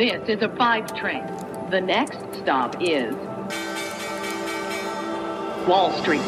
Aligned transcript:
This 0.00 0.30
is 0.30 0.40
a 0.40 0.48
five 0.56 0.86
train. 0.98 1.26
The 1.70 1.78
next 1.78 2.16
stop 2.40 2.74
is 2.80 3.14
Wall 5.68 5.92
Street. 6.00 6.22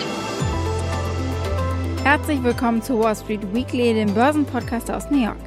Herzlich 2.04 2.43
willkommen 2.43 2.82
zu 2.82 2.98
Wall 2.98 3.16
Street 3.16 3.40
Weekly, 3.54 3.95
dem 3.95 4.12
Börsenpodcast 4.12 4.90
aus 4.90 5.11
New 5.11 5.24
York. 5.24 5.38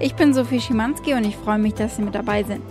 Ich 0.00 0.14
bin 0.14 0.34
Sophie 0.34 0.60
Schimanski 0.60 1.14
und 1.14 1.24
ich 1.24 1.34
freue 1.34 1.56
mich, 1.56 1.72
dass 1.72 1.96
Sie 1.96 2.02
mit 2.02 2.14
dabei 2.14 2.42
sind. 2.42 2.62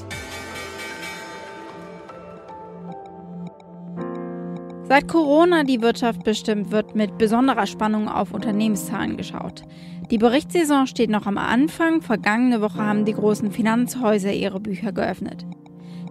Seit 4.91 5.07
Corona 5.07 5.63
die 5.63 5.81
Wirtschaft 5.81 6.25
bestimmt, 6.25 6.71
wird 6.71 6.95
mit 6.95 7.17
besonderer 7.17 7.65
Spannung 7.65 8.09
auf 8.09 8.33
Unternehmenszahlen 8.33 9.15
geschaut. 9.15 9.61
Die 10.09 10.17
Berichtssaison 10.17 10.85
steht 10.85 11.09
noch 11.09 11.27
am 11.27 11.37
Anfang. 11.37 12.01
Vergangene 12.01 12.59
Woche 12.59 12.85
haben 12.85 13.05
die 13.05 13.13
großen 13.13 13.53
Finanzhäuser 13.53 14.33
ihre 14.33 14.59
Bücher 14.59 14.91
geöffnet. 14.91 15.45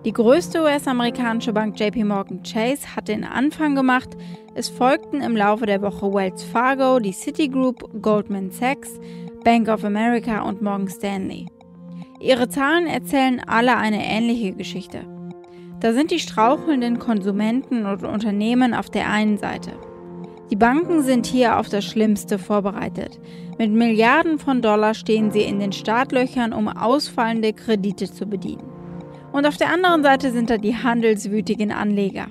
Die 0.06 0.14
größte 0.14 0.62
US-amerikanische 0.62 1.52
Bank 1.52 1.78
JP 1.78 2.04
Morgan 2.04 2.42
Chase 2.42 2.96
hat 2.96 3.08
den 3.08 3.24
Anfang 3.24 3.74
gemacht. 3.74 4.16
Es 4.54 4.70
folgten 4.70 5.20
im 5.20 5.36
Laufe 5.36 5.66
der 5.66 5.82
Woche 5.82 6.10
Wells 6.14 6.42
Fargo, 6.42 7.00
die 7.00 7.12
Citigroup, 7.12 8.00
Goldman 8.00 8.50
Sachs, 8.50 8.98
Bank 9.44 9.68
of 9.68 9.84
America 9.84 10.40
und 10.40 10.62
Morgan 10.62 10.88
Stanley. 10.88 11.44
Ihre 12.18 12.48
Zahlen 12.48 12.86
erzählen 12.86 13.42
alle 13.46 13.76
eine 13.76 14.02
ähnliche 14.02 14.54
Geschichte. 14.54 15.19
Da 15.80 15.94
sind 15.94 16.10
die 16.10 16.18
strauchelnden 16.18 16.98
Konsumenten 16.98 17.86
und 17.86 18.04
Unternehmen 18.04 18.74
auf 18.74 18.90
der 18.90 19.08
einen 19.08 19.38
Seite. 19.38 19.72
Die 20.50 20.56
Banken 20.56 21.02
sind 21.02 21.26
hier 21.26 21.58
auf 21.58 21.68
das 21.68 21.84
Schlimmste 21.84 22.38
vorbereitet. 22.38 23.18
Mit 23.56 23.70
Milliarden 23.70 24.38
von 24.38 24.60
Dollar 24.60 24.94
stehen 24.94 25.30
sie 25.30 25.42
in 25.42 25.58
den 25.58 25.72
Startlöchern, 25.72 26.52
um 26.52 26.68
ausfallende 26.68 27.52
Kredite 27.52 28.12
zu 28.12 28.26
bedienen. 28.26 28.64
Und 29.32 29.46
auf 29.46 29.56
der 29.56 29.72
anderen 29.72 30.02
Seite 30.02 30.32
sind 30.32 30.50
da 30.50 30.58
die 30.58 30.76
handelswütigen 30.76 31.72
Anleger. 31.72 32.26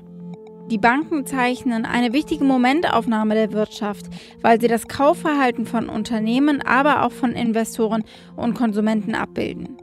Die 0.69 0.77
Banken 0.77 1.25
zeichnen 1.25 1.85
eine 1.85 2.13
wichtige 2.13 2.43
Momentaufnahme 2.43 3.33
der 3.33 3.53
Wirtschaft, 3.53 4.05
weil 4.41 4.61
sie 4.61 4.67
das 4.67 4.87
Kaufverhalten 4.87 5.65
von 5.65 5.89
Unternehmen, 5.89 6.61
aber 6.61 7.03
auch 7.03 7.11
von 7.11 7.31
Investoren 7.31 8.03
und 8.35 8.53
Konsumenten 8.53 9.15
abbilden. 9.15 9.77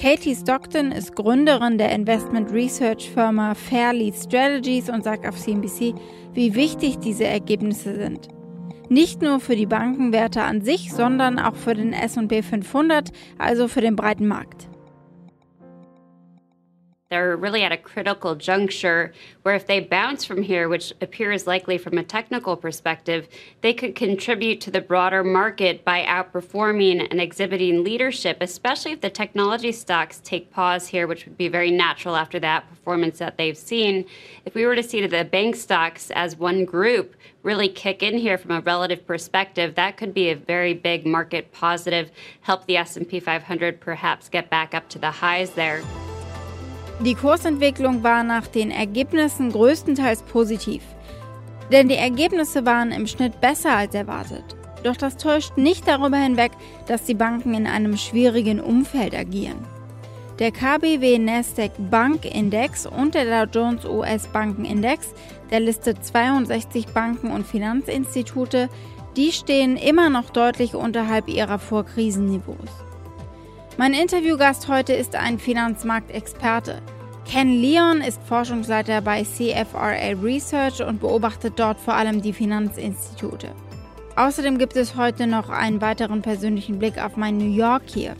Katie 0.00 0.36
Stockton 0.36 0.92
ist 0.92 1.16
Gründerin 1.16 1.76
der 1.76 1.90
Investment 1.90 2.52
Research 2.52 3.10
Firma 3.10 3.54
Fairlead 3.54 4.14
Strategies 4.14 4.88
und 4.88 5.02
sagt 5.02 5.26
auf 5.26 5.34
CNBC, 5.36 5.92
wie 6.34 6.54
wichtig 6.54 7.00
diese 7.00 7.24
Ergebnisse 7.24 7.96
sind. 7.96 8.28
Nicht 8.88 9.22
nur 9.22 9.40
für 9.40 9.56
die 9.56 9.66
Bankenwerte 9.66 10.42
an 10.42 10.62
sich, 10.62 10.92
sondern 10.92 11.40
auch 11.40 11.56
für 11.56 11.74
den 11.74 11.92
SP 11.98 12.46
500, 12.46 13.10
also 13.38 13.66
für 13.66 13.80
den 13.80 13.96
breiten 13.96 14.28
Markt. 14.28 14.68
They're 17.10 17.38
really 17.38 17.62
at 17.62 17.72
a 17.72 17.78
critical 17.78 18.34
juncture 18.34 19.14
where 19.40 19.54
if 19.54 19.66
they 19.66 19.80
bounce 19.80 20.26
from 20.26 20.42
here, 20.42 20.68
which 20.68 20.92
appears 21.00 21.46
likely 21.46 21.78
from 21.78 21.96
a 21.96 22.02
technical 22.02 22.54
perspective, 22.54 23.28
they 23.62 23.72
could 23.72 23.94
contribute 23.94 24.60
to 24.60 24.70
the 24.70 24.82
broader 24.82 25.24
market 25.24 25.86
by 25.86 26.02
outperforming 26.02 27.08
and 27.10 27.18
exhibiting 27.18 27.82
leadership, 27.82 28.36
especially 28.42 28.92
if 28.92 29.00
the 29.00 29.08
technology 29.08 29.72
stocks 29.72 30.20
take 30.22 30.50
pause 30.50 30.88
here, 30.88 31.06
which 31.06 31.24
would 31.24 31.38
be 31.38 31.48
very 31.48 31.70
natural 31.70 32.14
after 32.14 32.38
that 32.40 32.68
performance 32.68 33.18
that 33.20 33.38
they've 33.38 33.56
seen. 33.56 34.04
If 34.44 34.54
we 34.54 34.66
were 34.66 34.76
to 34.76 34.82
see 34.82 35.06
the 35.06 35.24
bank 35.24 35.56
stocks 35.56 36.10
as 36.10 36.36
one 36.36 36.66
group 36.66 37.16
really 37.42 37.70
kick 37.70 38.02
in 38.02 38.18
here 38.18 38.36
from 38.36 38.50
a 38.50 38.60
relative 38.60 39.06
perspective, 39.06 39.76
that 39.76 39.96
could 39.96 40.12
be 40.12 40.28
a 40.28 40.36
very 40.36 40.74
big 40.74 41.06
market 41.06 41.52
positive, 41.52 42.10
help 42.42 42.66
the 42.66 42.76
S&P 42.76 43.18
500 43.18 43.80
perhaps 43.80 44.28
get 44.28 44.50
back 44.50 44.74
up 44.74 44.90
to 44.90 44.98
the 44.98 45.10
highs 45.10 45.52
there. 45.52 45.82
Die 47.00 47.14
Kursentwicklung 47.14 48.02
war 48.02 48.24
nach 48.24 48.48
den 48.48 48.72
Ergebnissen 48.72 49.52
größtenteils 49.52 50.22
positiv. 50.22 50.82
Denn 51.70 51.88
die 51.88 51.94
Ergebnisse 51.94 52.66
waren 52.66 52.90
im 52.90 53.06
Schnitt 53.06 53.40
besser 53.40 53.76
als 53.76 53.94
erwartet. 53.94 54.56
Doch 54.82 54.96
das 54.96 55.16
täuscht 55.16 55.56
nicht 55.56 55.86
darüber 55.86 56.16
hinweg, 56.16 56.52
dass 56.86 57.04
die 57.04 57.14
Banken 57.14 57.54
in 57.54 57.66
einem 57.66 57.96
schwierigen 57.96 58.60
Umfeld 58.60 59.14
agieren. 59.14 59.64
Der 60.40 60.50
KBW 60.50 61.18
Nasdaq 61.18 61.72
Bank 61.90 62.24
Index 62.24 62.86
und 62.86 63.14
der 63.14 63.46
Dow 63.46 63.60
Jones 63.60 63.84
US 63.84 64.28
Bankenindex, 64.28 65.12
der 65.50 65.60
listet 65.60 66.04
62 66.04 66.86
Banken 66.88 67.30
und 67.30 67.46
Finanzinstitute, 67.46 68.68
die 69.16 69.32
stehen 69.32 69.76
immer 69.76 70.10
noch 70.10 70.30
deutlich 70.30 70.74
unterhalb 70.74 71.28
ihrer 71.28 71.58
Vorkrisenniveaus. 71.58 72.87
Mein 73.80 73.94
Interviewgast 73.94 74.66
heute 74.66 74.92
ist 74.92 75.14
ein 75.14 75.38
Finanzmarktexperte. 75.38 76.82
Ken 77.24 77.62
Leon 77.62 78.00
ist 78.00 78.20
Forschungsleiter 78.24 79.02
bei 79.02 79.22
CFRA 79.22 80.20
Research 80.20 80.82
und 80.82 80.98
beobachtet 80.98 81.60
dort 81.60 81.78
vor 81.78 81.94
allem 81.94 82.20
die 82.20 82.32
Finanzinstitute. 82.32 83.54
Außerdem 84.16 84.58
gibt 84.58 84.74
es 84.74 84.96
heute 84.96 85.28
noch 85.28 85.48
einen 85.48 85.80
weiteren 85.80 86.22
persönlichen 86.22 86.80
Blick 86.80 86.98
auf 87.00 87.16
mein 87.16 87.38
New 87.38 87.54
York 87.54 87.84
hier. 87.86 88.16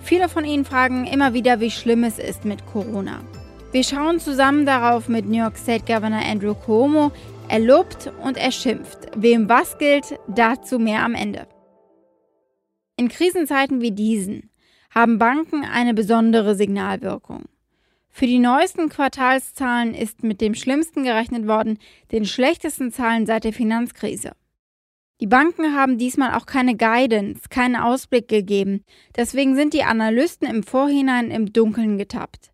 Viele 0.00 0.28
von 0.28 0.44
Ihnen 0.44 0.64
fragen 0.64 1.06
immer 1.06 1.32
wieder, 1.32 1.60
wie 1.60 1.70
schlimm 1.70 2.02
es 2.02 2.18
ist 2.18 2.44
mit 2.44 2.66
Corona. 2.66 3.20
Wir 3.70 3.84
schauen 3.84 4.18
zusammen 4.18 4.66
darauf 4.66 5.08
mit 5.08 5.26
New 5.26 5.38
York 5.38 5.58
State 5.58 5.84
Governor 5.86 6.26
Andrew 6.26 6.54
Cuomo. 6.54 7.12
Er 7.46 7.60
lobt 7.60 8.10
und 8.24 8.36
er 8.36 8.50
schimpft. 8.50 8.98
Wem 9.14 9.48
was 9.48 9.78
gilt, 9.78 10.18
dazu 10.26 10.80
mehr 10.80 11.04
am 11.04 11.14
Ende. 11.14 11.46
In 12.96 13.08
Krisenzeiten 13.08 13.80
wie 13.80 13.92
diesen 13.92 14.50
haben 14.94 15.18
Banken 15.18 15.64
eine 15.64 15.94
besondere 15.94 16.54
Signalwirkung. 16.54 17.44
Für 18.08 18.26
die 18.26 18.38
neuesten 18.38 18.88
Quartalszahlen 18.88 19.94
ist 19.94 20.24
mit 20.24 20.40
dem 20.40 20.54
schlimmsten 20.54 21.04
gerechnet 21.04 21.46
worden, 21.46 21.78
den 22.10 22.24
schlechtesten 22.24 22.90
Zahlen 22.90 23.26
seit 23.26 23.44
der 23.44 23.52
Finanzkrise. 23.52 24.32
Die 25.20 25.26
Banken 25.26 25.74
haben 25.74 25.98
diesmal 25.98 26.34
auch 26.34 26.46
keine 26.46 26.76
Guidance, 26.76 27.48
keinen 27.48 27.76
Ausblick 27.76 28.28
gegeben, 28.28 28.84
deswegen 29.16 29.56
sind 29.56 29.74
die 29.74 29.82
Analysten 29.82 30.48
im 30.48 30.62
Vorhinein 30.62 31.30
im 31.30 31.52
Dunkeln 31.52 31.98
getappt. 31.98 32.52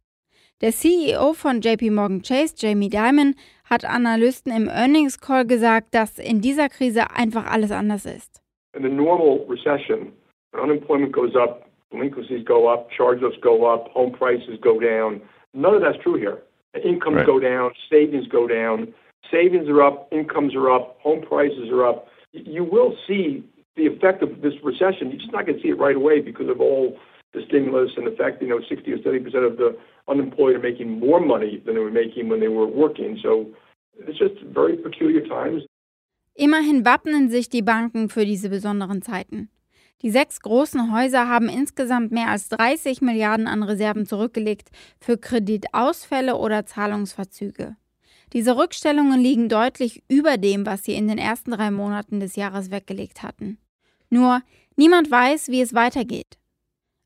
Der 0.60 0.72
CEO 0.72 1.34
von 1.34 1.60
JP 1.60 1.90
Morgan 1.90 2.22
Chase, 2.22 2.54
Jamie 2.56 2.88
Dimon, 2.88 3.34
hat 3.64 3.84
Analysten 3.84 4.50
im 4.50 4.68
Earnings 4.68 5.20
Call 5.20 5.46
gesagt, 5.46 5.94
dass 5.94 6.18
in 6.18 6.40
dieser 6.40 6.68
Krise 6.68 7.10
einfach 7.10 7.46
alles 7.50 7.70
anders 7.70 8.06
ist. 8.06 8.42
In 8.74 8.84
a 8.84 8.88
normal 8.88 9.44
recession, 9.48 10.12
when 10.52 10.62
unemployment 10.62 11.12
goes 11.12 11.34
up, 11.36 11.66
delinquencies 11.94 12.44
go 12.44 12.72
up, 12.72 12.90
charge-offs 12.90 13.36
go 13.42 13.72
up, 13.72 13.88
home 13.88 14.12
prices 14.12 14.58
go 14.62 14.80
down. 14.80 15.20
None 15.54 15.74
of 15.74 15.82
that's 15.82 16.02
true 16.02 16.16
here. 16.16 16.42
Incomes 16.84 17.16
right. 17.16 17.26
go 17.26 17.38
down, 17.38 17.70
savings 17.88 18.26
go 18.26 18.48
down, 18.48 18.92
savings 19.30 19.68
are 19.68 19.82
up, 19.82 20.08
incomes 20.12 20.54
are 20.54 20.70
up, 20.70 20.98
home 21.00 21.22
prices 21.22 21.70
are 21.70 21.86
up. 21.86 22.08
You 22.32 22.64
will 22.64 22.96
see 23.06 23.44
the 23.76 23.86
effect 23.86 24.22
of 24.22 24.42
this 24.42 24.54
recession. 24.62 25.10
You're 25.10 25.20
just 25.20 25.32
not 25.32 25.46
going 25.46 25.58
to 25.58 25.62
see 25.62 25.68
it 25.68 25.78
right 25.78 25.96
away 25.96 26.20
because 26.20 26.48
of 26.48 26.60
all 26.60 26.98
the 27.32 27.42
stimulus 27.48 27.90
and 27.96 28.06
the 28.06 28.16
fact, 28.16 28.42
you 28.42 28.48
know, 28.48 28.60
60 28.68 28.92
or 28.92 28.98
70 28.98 29.20
percent 29.20 29.44
of 29.44 29.56
the 29.56 29.76
unemployed 30.08 30.56
are 30.56 30.60
making 30.60 30.98
more 30.98 31.20
money 31.20 31.62
than 31.64 31.74
they 31.74 31.80
were 31.80 31.90
making 31.90 32.28
when 32.28 32.40
they 32.40 32.48
were 32.48 32.66
working. 32.66 33.18
So 33.22 33.46
it's 33.98 34.18
just 34.18 34.34
very 34.52 34.76
peculiar 34.76 35.26
times. 35.26 35.62
Immerhin 36.36 36.84
wappnen 36.84 37.28
sich 37.28 37.48
die 37.48 37.62
Banken 37.62 38.08
für 38.08 38.24
diese 38.24 38.48
besonderen 38.48 39.02
Zeiten. 39.02 39.48
Die 40.02 40.10
sechs 40.10 40.40
großen 40.40 40.92
Häuser 40.92 41.28
haben 41.28 41.48
insgesamt 41.48 42.12
mehr 42.12 42.28
als 42.28 42.48
30 42.48 43.00
Milliarden 43.00 43.46
an 43.46 43.62
Reserven 43.62 44.06
zurückgelegt 44.06 44.70
für 45.00 45.16
Kreditausfälle 45.16 46.36
oder 46.36 46.66
Zahlungsverzüge. 46.66 47.76
Diese 48.32 48.56
Rückstellungen 48.56 49.20
liegen 49.20 49.48
deutlich 49.48 50.02
über 50.08 50.36
dem, 50.36 50.66
was 50.66 50.84
sie 50.84 50.94
in 50.94 51.08
den 51.08 51.18
ersten 51.18 51.52
drei 51.52 51.70
Monaten 51.70 52.20
des 52.20 52.36
Jahres 52.36 52.70
weggelegt 52.70 53.22
hatten. 53.22 53.58
Nur 54.10 54.42
niemand 54.76 55.10
weiß, 55.10 55.48
wie 55.48 55.60
es 55.60 55.72
weitergeht. 55.72 56.38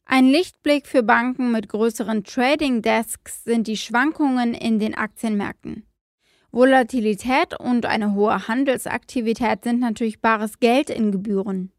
Ein 0.06 0.26
Lichtblick 0.30 0.86
für 0.86 1.02
Banken 1.02 1.52
mit 1.52 1.68
größeren 1.68 2.24
Trading 2.24 2.80
Desks 2.80 3.44
sind 3.44 3.66
die 3.66 3.76
Schwankungen 3.76 4.54
in 4.54 4.78
den 4.78 4.94
Aktienmärkten. 4.94 5.84
Volatilität 6.50 7.60
und 7.60 7.84
eine 7.84 8.14
hohe 8.14 8.48
Handelsaktivität 8.48 9.64
sind 9.64 9.80
natürlich 9.80 10.22
bares 10.22 10.60
Geld 10.60 10.88
in 10.88 11.12
Gebühren. 11.12 11.72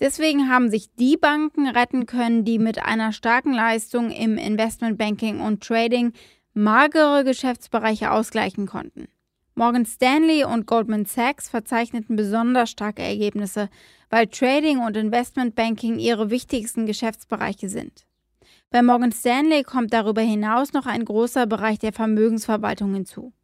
Deswegen 0.00 0.48
haben 0.48 0.70
sich 0.70 0.94
die 0.94 1.18
Banken 1.18 1.68
retten 1.68 2.06
können, 2.06 2.44
die 2.44 2.58
mit 2.58 2.82
einer 2.82 3.12
starken 3.12 3.52
Leistung 3.52 4.10
im 4.10 4.38
Investmentbanking 4.38 5.40
und 5.40 5.62
Trading 5.62 6.12
magere 6.54 7.22
Geschäftsbereiche 7.22 8.10
ausgleichen 8.10 8.66
konnten. 8.66 9.08
Morgan 9.54 9.84
Stanley 9.84 10.44
und 10.44 10.66
Goldman 10.66 11.04
Sachs 11.04 11.50
verzeichneten 11.50 12.16
besonders 12.16 12.70
starke 12.70 13.02
Ergebnisse, 13.02 13.68
weil 14.08 14.26
Trading 14.26 14.78
und 14.78 14.96
Investmentbanking 14.96 15.98
ihre 15.98 16.30
wichtigsten 16.30 16.86
Geschäftsbereiche 16.86 17.68
sind. 17.68 18.06
Bei 18.70 18.82
Morgan 18.82 19.12
Stanley 19.12 19.64
kommt 19.64 19.92
darüber 19.92 20.22
hinaus 20.22 20.72
noch 20.72 20.86
ein 20.86 21.04
großer 21.04 21.46
Bereich 21.46 21.78
der 21.78 21.92
Vermögensverwaltung 21.92 22.94
hinzu. 22.94 23.34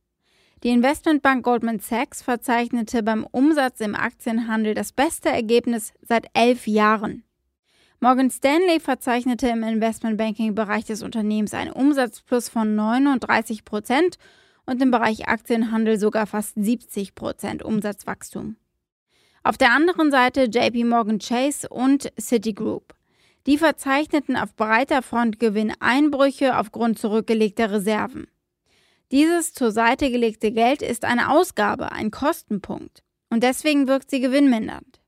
Die 0.63 0.71
Investmentbank 0.71 1.45
Goldman 1.45 1.81
Sachs 1.81 2.23
verzeichnete 2.23 3.03
beim 3.03 3.27
Umsatz 3.31 3.81
im 3.81 3.95
Aktienhandel 3.95 4.73
das 4.73 4.91
beste 4.91 5.29
Ergebnis 5.29 5.93
seit 6.01 6.29
elf 6.33 6.67
Jahren. 6.67 7.25
Morgan 8.01 8.31
Stanley 8.31 8.81
verzeichnete 8.81 9.49
im 9.49 9.63
Investmentbanking-Bereich 9.63 10.87
des 10.87 11.03
Unternehmens 11.03 11.53
einen 11.53 11.73
Umsatzplus 11.73 12.49
von 12.49 12.75
39 12.75 13.67
Prozent 13.67 14.17
und 14.65 14.81
im 14.81 14.91
Bereich 14.91 15.29
Aktienhandel 15.29 15.99
sogar 15.99 16.27
fast 16.27 16.55
70 16.57 17.15
Prozent 17.15 17.63
Umsatzwachstum. 17.63 18.57
Auf 19.43 19.59
der 19.59 19.73
anderen 19.73 20.11
Seite 20.11 20.45
JP 20.45 20.85
Morgan 20.85 21.19
Chase 21.19 21.69
und 21.69 22.11
Citigroup. 22.19 22.95
Die 23.47 23.59
verzeichneten 23.59 24.37
auf 24.37 24.57
breiter 24.57 25.03
Front 25.03 25.39
Gewinneinbrüche 25.39 26.59
aufgrund 26.59 26.99
zurückgelegter 26.99 27.71
Reserven. 27.71 28.27
Dieses 29.13 29.53
zur 29.53 29.71
Seite 29.71 30.11
gelegte 30.11 30.51
Geld 30.51 30.83
ist 30.83 31.05
eine 31.05 31.31
Ausgabe, 31.31 31.93
ein 31.93 32.11
Kostenpunkt. 32.11 33.05
Und 33.31 33.43
deswegen 33.43 33.87
wirkt 33.87 34.11
sie 34.11 34.21
gewinnmindernd. 34.21 35.01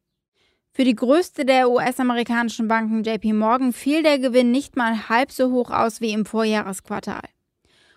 Für 0.72 0.84
die 0.84 0.94
größte 0.94 1.44
der 1.44 1.70
US-amerikanischen 1.70 2.68
Banken 2.68 3.02
JP 3.02 3.32
Morgan 3.32 3.72
fiel 3.72 4.04
der 4.04 4.20
Gewinn 4.20 4.52
nicht 4.52 4.76
mal 4.76 5.08
halb 5.08 5.32
so 5.32 5.50
hoch 5.50 5.72
aus 5.72 6.00
wie 6.00 6.12
im 6.12 6.24
Vorjahresquartal. 6.24 7.22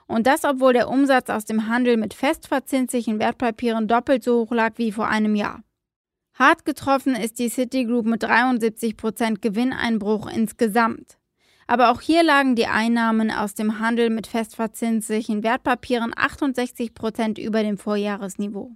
Und 0.07 0.25
das, 0.25 0.43
obwohl 0.43 0.73
der 0.73 0.89
Umsatz 0.89 1.29
aus 1.29 1.45
dem 1.45 1.67
Handel 1.67 1.97
mit 1.97 2.15
festverzinslichen 2.15 3.19
Wertpapieren 3.19 3.87
doppelt 3.87 4.23
so 4.23 4.39
hoch 4.39 4.51
lag 4.51 4.73
wie 4.77 4.91
vor 4.91 5.07
einem 5.07 5.35
Jahr. 5.35 5.63
Hart 6.33 6.65
getroffen 6.65 7.15
ist 7.15 7.37
die 7.37 7.49
Citigroup 7.49 8.07
mit 8.07 8.23
73% 8.25 9.39
Gewinneinbruch 9.41 10.27
insgesamt. 10.27 11.19
Aber 11.71 11.89
auch 11.89 12.01
hier 12.01 12.21
lagen 12.21 12.57
die 12.57 12.67
Einnahmen 12.67 13.31
aus 13.31 13.55
dem 13.55 13.79
Handel 13.79 14.09
mit 14.09 14.27
festverzinslichen 14.27 15.41
Wertpapieren 15.41 16.13
68% 16.13 17.39
über 17.39 17.63
dem 17.63 17.77
Vorjahresniveau. 17.77 18.75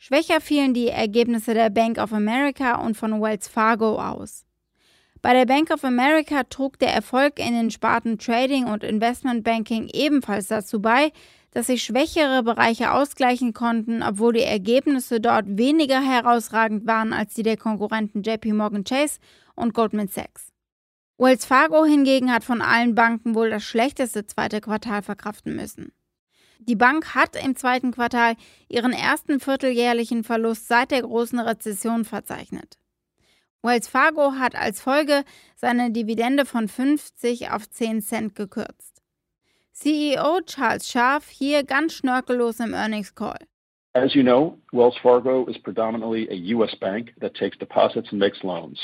Schwächer 0.00 0.40
fielen 0.40 0.74
die 0.74 0.88
Ergebnisse 0.88 1.54
der 1.54 1.70
Bank 1.70 1.98
of 1.98 2.12
America 2.12 2.84
und 2.84 2.96
von 2.96 3.22
Wells 3.22 3.46
Fargo 3.46 4.02
aus. 4.02 4.44
Bei 5.20 5.32
der 5.32 5.46
Bank 5.46 5.70
of 5.70 5.84
America 5.84 6.42
trug 6.42 6.76
der 6.80 6.92
Erfolg 6.92 7.38
in 7.38 7.54
den 7.54 7.70
Sparten 7.70 8.18
Trading 8.18 8.64
und 8.64 8.82
Investment 8.82 9.44
Banking 9.44 9.88
ebenfalls 9.92 10.48
dazu 10.48 10.82
bei, 10.82 11.12
dass 11.52 11.68
sich 11.68 11.84
schwächere 11.84 12.42
Bereiche 12.42 12.90
ausgleichen 12.90 13.52
konnten, 13.52 14.02
obwohl 14.02 14.32
die 14.32 14.42
Ergebnisse 14.42 15.20
dort 15.20 15.44
weniger 15.56 16.00
herausragend 16.00 16.84
waren 16.84 17.12
als 17.12 17.34
die 17.34 17.44
der 17.44 17.56
Konkurrenten 17.56 18.22
JP 18.24 18.54
Morgan 18.54 18.82
Chase 18.82 19.20
und 19.54 19.72
Goldman 19.72 20.08
Sachs. 20.08 20.51
Wells 21.22 21.44
Fargo 21.44 21.84
hingegen 21.84 22.32
hat 22.32 22.42
von 22.42 22.60
allen 22.60 22.96
Banken 22.96 23.36
wohl 23.36 23.48
das 23.48 23.62
schlechteste 23.62 24.26
zweite 24.26 24.60
Quartal 24.60 25.02
verkraften 25.02 25.54
müssen. 25.54 25.92
Die 26.58 26.74
Bank 26.74 27.14
hat 27.14 27.36
im 27.36 27.54
zweiten 27.54 27.92
Quartal 27.92 28.34
ihren 28.68 28.92
ersten 28.92 29.38
vierteljährlichen 29.38 30.24
Verlust 30.24 30.66
seit 30.66 30.90
der 30.90 31.02
großen 31.02 31.38
Rezession 31.38 32.04
verzeichnet. 32.04 32.76
Wells 33.62 33.86
Fargo 33.86 34.32
hat 34.32 34.56
als 34.56 34.80
Folge 34.80 35.22
seine 35.54 35.92
Dividende 35.92 36.44
von 36.44 36.66
50 36.66 37.50
auf 37.52 37.70
10 37.70 38.02
Cent 38.02 38.34
gekürzt. 38.34 39.00
CEO 39.70 40.40
Charles 40.44 40.88
Scharf 40.88 41.28
hier 41.28 41.62
ganz 41.62 41.92
schnörkellos 41.92 42.58
im 42.58 42.74
Earnings 42.74 43.14
Call. 43.14 43.38
As 43.92 44.12
you 44.16 44.24
know, 44.24 44.58
Wells 44.72 44.96
Fargo 45.00 45.46
is 45.46 45.56
predominantly 45.56 46.28
a 46.30 46.56
U.S. 46.56 46.74
bank 46.80 47.12
that 47.20 47.34
takes 47.34 47.56
deposits 47.58 48.10
and 48.10 48.18
makes 48.18 48.42
loans. 48.42 48.80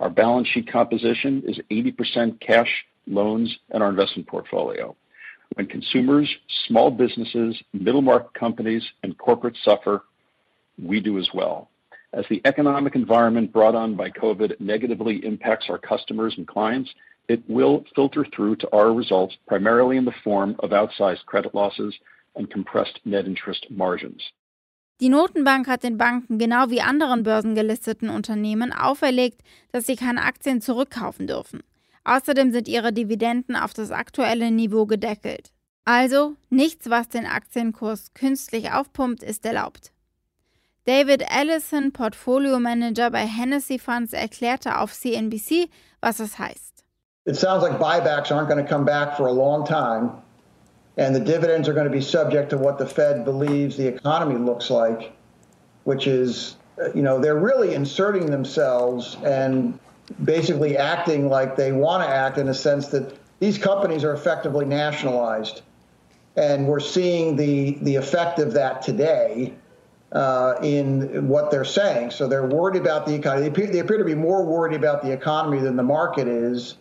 Our 0.00 0.10
balance 0.10 0.48
sheet 0.48 0.70
composition 0.70 1.42
is 1.46 1.58
80% 1.70 2.40
cash, 2.40 2.84
loans, 3.06 3.56
and 3.70 3.82
our 3.82 3.88
investment 3.88 4.28
portfolio. 4.28 4.94
When 5.54 5.66
consumers, 5.66 6.34
small 6.66 6.90
businesses, 6.90 7.56
middle 7.72 8.02
market 8.02 8.34
companies, 8.34 8.82
and 9.02 9.16
corporates 9.16 9.62
suffer, 9.64 10.04
we 10.82 11.00
do 11.00 11.18
as 11.18 11.28
well. 11.32 11.70
As 12.12 12.24
the 12.28 12.42
economic 12.44 12.94
environment 12.94 13.52
brought 13.52 13.74
on 13.74 13.94
by 13.94 14.10
COVID 14.10 14.60
negatively 14.60 15.24
impacts 15.24 15.66
our 15.68 15.78
customers 15.78 16.34
and 16.36 16.46
clients, 16.46 16.90
it 17.28 17.42
will 17.48 17.84
filter 17.94 18.24
through 18.34 18.56
to 18.56 18.70
our 18.72 18.92
results 18.92 19.36
primarily 19.46 19.96
in 19.96 20.04
the 20.04 20.14
form 20.22 20.56
of 20.60 20.70
outsized 20.70 21.24
credit 21.26 21.54
losses 21.54 21.94
and 22.36 22.50
compressed 22.50 23.00
net 23.04 23.26
interest 23.26 23.66
margins. 23.70 24.22
Die 25.00 25.10
Notenbank 25.10 25.68
hat 25.68 25.82
den 25.82 25.98
Banken 25.98 26.38
genau 26.38 26.70
wie 26.70 26.80
anderen 26.80 27.22
börsengelisteten 27.22 28.08
Unternehmen 28.08 28.72
auferlegt, 28.72 29.42
dass 29.70 29.86
sie 29.86 29.96
keine 29.96 30.22
Aktien 30.22 30.62
zurückkaufen 30.62 31.26
dürfen. 31.26 31.62
Außerdem 32.04 32.50
sind 32.50 32.66
ihre 32.66 32.92
Dividenden 32.92 33.56
auf 33.56 33.74
das 33.74 33.90
aktuelle 33.90 34.50
Niveau 34.50 34.86
gedeckelt. 34.86 35.50
Also 35.84 36.34
nichts, 36.48 36.88
was 36.88 37.08
den 37.08 37.26
Aktienkurs 37.26 38.14
künstlich 38.14 38.72
aufpumpt, 38.72 39.22
ist 39.22 39.44
erlaubt. 39.44 39.92
David 40.86 41.24
Allison, 41.30 41.92
Portfolio 41.92 42.58
Manager 42.58 43.10
bei 43.10 43.26
Hennessy 43.26 43.78
Funds, 43.78 44.12
erklärte 44.12 44.78
auf 44.78 44.92
CNBC, 44.94 45.68
was 46.00 46.20
es 46.20 46.38
heißt. 46.38 46.84
It 47.24 47.36
sounds 47.36 47.62
like 47.62 47.78
buybacks 47.78 48.30
aren't 48.30 48.48
going 48.48 48.64
to 48.64 48.68
come 48.68 48.84
back 48.84 49.16
for 49.16 49.26
a 49.26 49.32
long 49.32 49.64
time, 49.64 50.22
and 50.96 51.14
the 51.14 51.20
dividends 51.20 51.68
are 51.68 51.74
going 51.74 51.86
to 51.86 51.92
be 51.92 52.00
subject 52.00 52.50
to 52.50 52.58
what 52.58 52.78
the 52.78 52.86
Fed 52.86 53.24
believes 53.24 53.76
the 53.76 53.86
economy 53.86 54.36
looks 54.36 54.70
like, 54.70 55.12
which 55.84 56.06
is, 56.06 56.56
you 56.94 57.02
know, 57.02 57.18
they're 57.18 57.38
really 57.38 57.74
inserting 57.74 58.26
themselves 58.26 59.16
and 59.24 59.78
basically 60.24 60.76
acting 60.76 61.28
like 61.28 61.56
they 61.56 61.72
want 61.72 62.02
to 62.02 62.08
act 62.08 62.38
in 62.38 62.48
a 62.48 62.54
sense 62.54 62.88
that 62.88 63.14
these 63.40 63.58
companies 63.58 64.04
are 64.04 64.14
effectively 64.14 64.64
nationalized. 64.64 65.62
And 66.36 66.66
we're 66.66 66.80
seeing 66.80 67.36
the, 67.36 67.78
the 67.82 67.96
effect 67.96 68.38
of 68.38 68.54
that 68.54 68.82
today 68.82 69.54
uh, 70.12 70.54
in 70.62 71.28
what 71.28 71.50
they're 71.50 71.64
saying. 71.64 72.10
So 72.10 72.26
they're 72.26 72.46
worried 72.46 72.80
about 72.80 73.06
the 73.06 73.14
economy. 73.14 73.42
They 73.42 73.48
appear, 73.48 73.66
they 73.66 73.78
appear 73.80 73.98
to 73.98 74.04
be 74.04 74.14
more 74.14 74.44
worried 74.44 74.74
about 74.74 75.02
the 75.02 75.12
economy 75.12 75.60
than 75.60 75.76
the 75.76 75.82
market 75.82 76.28
is. 76.28 76.76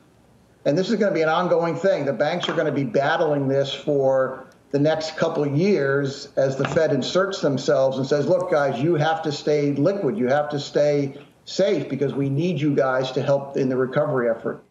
And 0.65 0.75
this 0.75 0.89
is 0.89 0.95
going 0.95 1.11
to 1.11 1.13
be 1.13 1.21
an 1.21 1.29
ongoing 1.29 1.75
thing. 1.75 2.05
The 2.05 2.13
banks 2.13 2.49
are 2.49 2.53
going 2.53 2.65
to 2.65 2.71
be 2.71 2.83
battling 2.83 3.47
this 3.47 3.71
for 3.71 4.47
the 4.71 4.79
next 4.79 5.15
couple 5.15 5.45
years 5.45 6.29
as 6.37 6.57
the 6.57 6.67
Fed 6.67 6.91
inserts 6.91 7.39
themselves 7.39 7.99
and 7.99 8.07
says, 8.07 8.25
look, 8.25 8.49
guys, 8.49 8.81
you 8.81 8.95
have 8.95 9.21
to 9.21 9.31
stay 9.31 9.73
liquid. 9.73 10.17
You 10.17 10.27
have 10.27 10.49
to 10.49 10.59
stay 10.59 11.19
safe 11.45 11.87
because 11.87 12.15
we 12.15 12.29
need 12.29 12.59
you 12.59 12.75
guys 12.75 13.11
to 13.11 13.21
help 13.21 13.57
in 13.57 13.69
the 13.69 13.77
recovery 13.77 14.27
effort. 14.27 14.63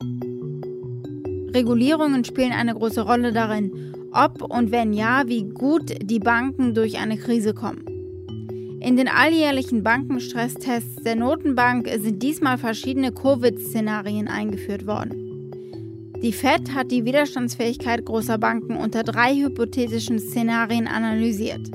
Regulierungen 1.54 2.24
spielen 2.24 2.50
eine 2.50 2.74
große 2.74 3.02
Rolle 3.02 3.32
darin, 3.32 3.94
ob 4.12 4.42
und 4.42 4.72
wenn 4.72 4.92
ja, 4.92 5.22
wie 5.26 5.44
gut 5.44 5.94
die 6.02 6.18
Banken 6.18 6.74
durch 6.74 6.98
eine 6.98 7.16
Krise 7.16 7.54
kommen. 7.54 7.86
In 8.80 8.96
den 8.96 9.06
alljährlichen 9.06 9.84
Bankenstresstests 9.84 11.04
der 11.04 11.14
Notenbank 11.14 11.88
sind 12.00 12.20
diesmal 12.20 12.58
verschiedene 12.58 13.12
Covid-Szenarien 13.12 14.26
eingeführt 14.26 14.88
worden. 14.88 15.23
Die 16.22 16.32
Fed 16.32 16.74
hat 16.74 16.90
die 16.90 17.04
Widerstandsfähigkeit 17.04 18.04
großer 18.04 18.38
Banken 18.38 18.76
unter 18.76 19.02
drei 19.02 19.34
hypothetischen 19.34 20.18
Szenarien 20.18 20.86
analysiert. 20.86 21.70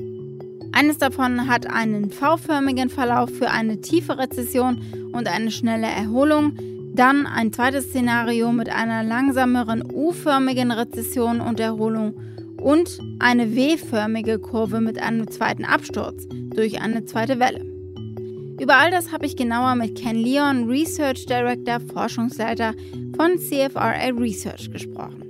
Eines 0.72 0.98
davon 0.98 1.48
hat 1.48 1.68
einen 1.70 2.10
V-förmigen 2.10 2.90
Verlauf 2.90 3.30
für 3.30 3.50
eine 3.50 3.80
tiefe 3.80 4.18
Rezession 4.18 4.80
und 5.12 5.28
eine 5.28 5.50
schnelle 5.50 5.86
Erholung, 5.86 6.54
dann 6.94 7.26
ein 7.26 7.52
zweites 7.52 7.86
Szenario 7.86 8.52
mit 8.52 8.68
einer 8.68 9.02
langsameren 9.02 9.84
U-förmigen 9.92 10.70
Rezession 10.70 11.40
und 11.40 11.60
Erholung 11.60 12.14
und 12.60 12.98
eine 13.18 13.54
W-förmige 13.54 14.38
Kurve 14.38 14.80
mit 14.80 15.00
einem 15.00 15.30
zweiten 15.30 15.64
Absturz 15.64 16.26
durch 16.54 16.80
eine 16.80 17.04
zweite 17.04 17.38
Welle. 17.38 17.69
Über 18.60 18.76
all 18.76 18.90
das 18.90 19.10
habe 19.10 19.24
ich 19.24 19.38
genauer 19.38 19.74
mit 19.74 19.96
Ken 19.96 20.16
Leon, 20.16 20.68
Research 20.68 21.24
Director, 21.24 21.80
Forschungsleiter 21.80 22.74
von 23.16 23.38
CFRA 23.38 24.10
Research 24.10 24.70
gesprochen. 24.70 25.24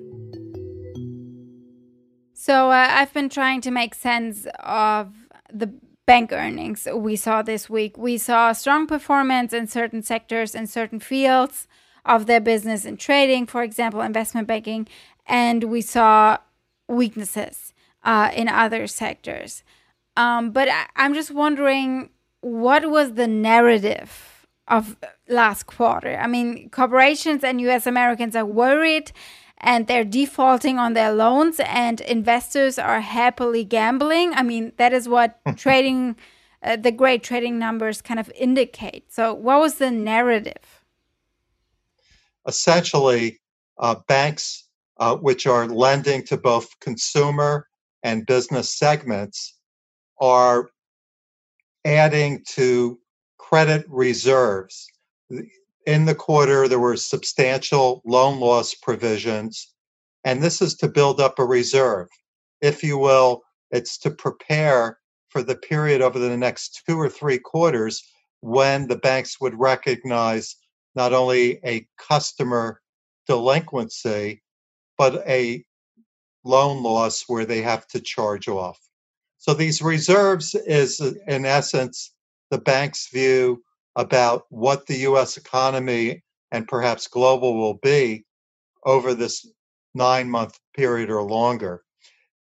So 2.35 2.53
uh, 2.53 2.89
I've 2.91 3.15
been 3.15 3.29
trying 3.29 3.61
to 3.61 3.71
make 3.71 3.95
sense 3.95 4.49
of 4.59 5.13
the 5.49 5.69
bank 6.07 6.33
earnings 6.33 6.89
we 6.93 7.15
saw 7.15 7.43
this 7.43 7.71
week. 7.71 7.97
We 7.97 8.19
saw 8.19 8.53
strong 8.53 8.89
performance 8.89 9.53
in 9.53 9.69
certain 9.69 10.03
sectors 10.03 10.57
and 10.57 10.69
certain 10.69 10.99
fields 10.99 11.69
of 12.05 12.27
their 12.27 12.41
business 12.41 12.85
and 12.85 12.99
trading, 12.99 13.47
for 13.47 13.63
example, 13.63 14.01
investment 14.01 14.49
banking, 14.49 14.89
and 15.25 15.71
we 15.71 15.83
saw 15.83 16.39
weaknesses 16.89 17.75
uh, 18.03 18.33
in 18.35 18.49
other 18.49 18.89
sectors. 18.89 19.63
Um, 20.17 20.51
but 20.51 20.69
I, 20.69 20.87
I'm 20.97 21.15
just 21.15 21.31
wondering 21.31 22.11
what 22.41 22.91
was 22.91 23.15
the 23.15 23.27
narrative 23.27 24.47
of 24.69 24.97
last 25.29 25.65
quarter? 25.67 26.17
I 26.17 26.27
mean, 26.27 26.71
corporations 26.71 27.45
and 27.45 27.61
US 27.61 27.87
Americans 27.87 28.37
are 28.37 28.45
worried 28.45 29.13
and 29.59 29.87
they're 29.87 30.05
defaulting 30.05 30.79
on 30.79 30.95
their 30.95 31.13
loans 31.13 31.61
and 31.61 32.01
investors 32.01 32.79
are 32.79 33.01
happily 33.01 33.65
gambling. 33.65 34.33
I 34.33 34.43
mean, 34.43 34.73
that 34.79 34.93
is 34.93 35.09
what 35.09 35.39
trading, 35.57 36.17
uh, 36.63 36.77
the 36.77 36.93
great 36.93 37.23
trading 37.23 37.59
numbers 37.59 38.01
kind 38.01 38.19
of 38.19 38.33
indicate. 38.35 39.13
So, 39.13 39.35
what 39.35 39.61
was 39.61 39.75
the 39.75 39.91
narrative? 39.91 40.83
Essentially, 42.47 43.39
uh, 43.79 43.97
banks, 44.09 44.67
uh, 44.99 45.17
which 45.17 45.47
are 45.47 45.67
lending 45.67 46.25
to 46.25 46.39
both 46.39 46.79
consumer 46.81 47.69
and 48.03 48.25
business 48.25 48.79
segments, 48.79 49.59
are 50.21 50.71
adding 51.85 52.45
to 52.51 52.99
credit 53.39 53.85
reserves. 53.89 54.87
in 55.87 56.05
the 56.05 56.15
quarter, 56.15 56.69
there 56.69 56.79
were 56.79 56.97
substantial 56.97 58.03
loan 58.05 58.39
loss 58.39 58.75
provisions, 58.75 59.75
and 60.25 60.43
this 60.43 60.61
is 60.61 60.75
to 60.77 60.89
build 60.89 61.21
up 61.21 61.39
a 61.39 61.45
reserve. 61.45 62.09
If 62.61 62.83
you 62.83 62.99
will, 62.99 63.43
it's 63.71 63.99
to 63.99 64.11
prepare 64.11 64.99
for 65.31 65.43
the 65.43 65.57
period 65.57 66.03
over 66.03 66.19
the 66.19 66.37
next 66.37 66.83
two 66.87 66.99
or 66.99 67.09
three 67.09 67.39
quarters 67.39 68.03
when 68.41 68.89
the 68.89 68.97
banks 68.97 69.41
would 69.41 69.59
recognize 69.59 70.57
not 70.95 71.13
only 71.13 71.61
a 71.65 71.87
customer 71.99 72.81
delinquency, 73.27 74.43
but 74.99 75.27
a 75.27 75.65
loan 76.45 76.83
loss 76.83 77.25
where 77.27 77.45
they 77.45 77.63
have 77.63 77.87
to 77.89 78.01
charge 78.01 78.49
off. 78.49 78.79
So 79.41 79.55
these 79.55 79.81
reserves 79.81 80.55
is, 80.55 81.01
in 81.27 81.47
essence, 81.47 82.13
the 82.51 82.59
bank's 82.59 83.09
view 83.09 83.65
about 83.97 84.45
what 84.51 84.87
the 84.87 84.99
US 85.09 85.39
economy 85.39 86.23
and 86.53 86.69
perhaps 86.69 87.09
global 87.09 87.57
will 87.57 87.79
be 87.83 88.27
over 88.85 89.15
this 89.15 89.47
nine 89.95 90.29
month 90.29 90.59
period 90.77 91.09
or 91.09 91.23
longer. 91.23 91.83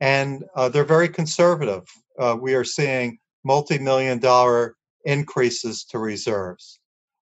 And 0.00 0.44
uh, 0.54 0.68
they're 0.68 0.84
very 0.84 1.08
conservative. 1.08 1.84
Uh, 2.18 2.36
we 2.38 2.54
are 2.54 2.64
seeing 2.64 3.18
multi 3.44 3.78
million 3.78 4.18
dollar 4.18 4.76
increases 5.06 5.84
to 5.84 5.98
reserves. 5.98 6.80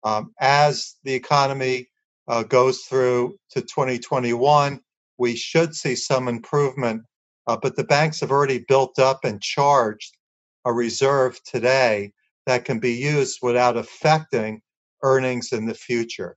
Um, 0.04 0.32
as 0.38 0.94
the 1.02 1.14
economy 1.14 1.88
uh, 2.28 2.44
goes 2.44 2.82
through 2.82 3.38
to 3.50 3.60
2021, 3.60 4.80
we 5.18 5.34
should 5.34 5.74
see 5.74 5.96
some 5.96 6.28
improvement, 6.28 7.02
uh, 7.46 7.56
but 7.60 7.76
the 7.76 7.84
banks 7.84 8.20
have 8.20 8.30
already 8.30 8.64
built 8.66 8.98
up 8.98 9.24
and 9.24 9.40
charged 9.40 10.16
a 10.64 10.72
reserve 10.72 11.38
today 11.44 12.12
that 12.46 12.64
can 12.64 12.78
be 12.78 12.92
used 12.92 13.38
without 13.42 13.76
affecting 13.76 14.60
earnings 15.02 15.52
in 15.52 15.66
the 15.66 15.74
future. 15.74 16.36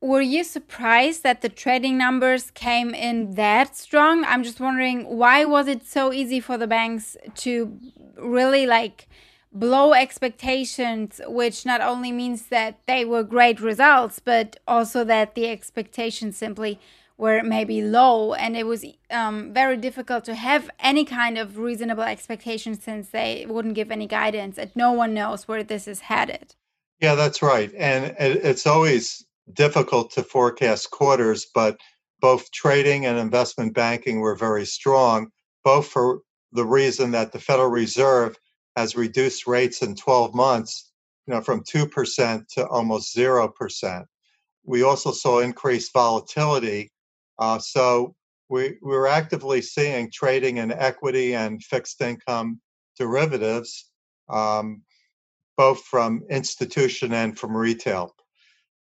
Were 0.00 0.20
you 0.20 0.42
surprised 0.42 1.22
that 1.22 1.42
the 1.42 1.48
trading 1.48 1.96
numbers 1.96 2.50
came 2.50 2.92
in 2.92 3.34
that 3.36 3.76
strong? 3.76 4.24
I'm 4.24 4.42
just 4.42 4.58
wondering 4.58 5.04
why 5.16 5.44
was 5.44 5.68
it 5.68 5.86
so 5.86 6.12
easy 6.12 6.40
for 6.40 6.58
the 6.58 6.66
banks 6.66 7.16
to 7.36 7.78
really 8.16 8.66
like 8.66 9.08
blow 9.52 9.92
expectations, 9.92 11.20
which 11.26 11.64
not 11.64 11.80
only 11.80 12.10
means 12.10 12.46
that 12.46 12.80
they 12.86 13.04
were 13.04 13.22
great 13.22 13.60
results, 13.60 14.18
but 14.18 14.56
also 14.66 15.04
that 15.04 15.34
the 15.34 15.48
expectations 15.48 16.36
simply 16.36 16.80
were 17.22 17.40
maybe 17.44 17.80
low 17.80 18.34
and 18.34 18.56
it 18.56 18.66
was 18.66 18.84
um, 19.10 19.54
very 19.54 19.76
difficult 19.76 20.24
to 20.24 20.34
have 20.34 20.68
any 20.80 21.04
kind 21.04 21.38
of 21.38 21.56
reasonable 21.56 22.02
expectation 22.02 22.74
since 22.74 23.10
they 23.10 23.46
wouldn't 23.48 23.76
give 23.76 23.92
any 23.92 24.08
guidance 24.08 24.58
and 24.58 24.74
no 24.74 24.90
one 24.90 25.14
knows 25.14 25.46
where 25.46 25.62
this 25.62 25.86
is 25.86 26.00
headed. 26.00 26.56
Yeah 26.98 27.14
that's 27.14 27.40
right. 27.40 27.72
And 27.76 28.16
it's 28.18 28.66
always 28.66 29.24
difficult 29.52 30.10
to 30.14 30.24
forecast 30.24 30.90
quarters 30.90 31.46
but 31.54 31.76
both 32.20 32.50
trading 32.50 33.06
and 33.06 33.16
investment 33.16 33.72
banking 33.72 34.18
were 34.18 34.34
very 34.34 34.66
strong 34.66 35.28
both 35.62 35.86
for 35.86 36.22
the 36.50 36.66
reason 36.66 37.12
that 37.12 37.30
the 37.30 37.38
federal 37.38 37.70
reserve 37.70 38.36
has 38.76 38.96
reduced 38.96 39.46
rates 39.46 39.80
in 39.82 39.94
12 39.94 40.34
months 40.34 40.90
you 41.28 41.34
know 41.34 41.40
from 41.40 41.62
2% 41.62 42.48
to 42.48 42.66
almost 42.66 43.16
0% 43.16 44.04
we 44.64 44.82
also 44.82 45.12
saw 45.12 45.38
increased 45.38 45.92
volatility 45.92 46.90
uh, 47.38 47.58
so 47.58 48.14
we, 48.48 48.76
we're 48.82 49.06
actively 49.06 49.62
seeing 49.62 50.10
trading 50.12 50.58
in 50.58 50.72
equity 50.72 51.34
and 51.34 51.62
fixed 51.62 52.00
income 52.00 52.60
derivatives, 52.98 53.90
um, 54.28 54.82
both 55.56 55.82
from 55.84 56.22
institution 56.30 57.14
and 57.14 57.38
from 57.38 57.56
retail. 57.56 58.14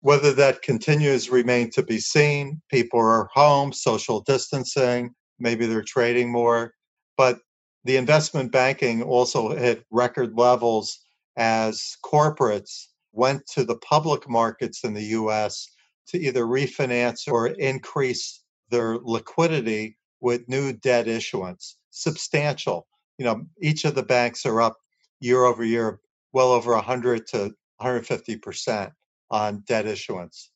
Whether 0.01 0.33
that 0.33 0.61
continues 0.61 1.31
remain 1.31 1.71
to 1.71 1.81
be 1.81 1.97
seen. 1.97 2.61
People 2.69 2.99
are 2.99 3.29
home, 3.33 3.73
social 3.73 4.21
distancing, 4.21 5.15
maybe 5.39 5.65
they're 5.65 5.81
trading 5.81 6.31
more. 6.31 6.73
But 7.17 7.39
the 7.85 7.97
investment 7.97 8.51
banking 8.51 9.01
also 9.01 9.55
hit 9.55 9.83
record 9.89 10.37
levels 10.37 10.99
as 11.37 11.97
corporates 12.05 12.85
went 13.13 13.45
to 13.47 13.63
the 13.63 13.77
public 13.77 14.29
markets 14.29 14.83
in 14.83 14.93
the 14.93 15.03
US 15.03 15.67
to 16.07 16.19
either 16.19 16.45
refinance 16.45 17.31
or 17.31 17.47
increase 17.47 18.41
their 18.69 18.97
liquidity 18.97 19.97
with 20.21 20.47
new 20.47 20.73
debt 20.73 21.07
issuance. 21.07 21.77
Substantial. 21.91 22.87
You 23.17 23.25
know, 23.25 23.45
each 23.61 23.85
of 23.85 23.95
the 23.95 24.03
banks 24.03 24.45
are 24.45 24.61
up 24.61 24.77
year 25.19 25.45
over 25.45 25.63
year, 25.63 25.99
well 26.33 26.51
over 26.51 26.73
100 26.73 27.27
to 27.27 27.53
150% 27.81 28.91
on 29.31 29.63
debt 29.67 29.85
issuance. 29.85 30.51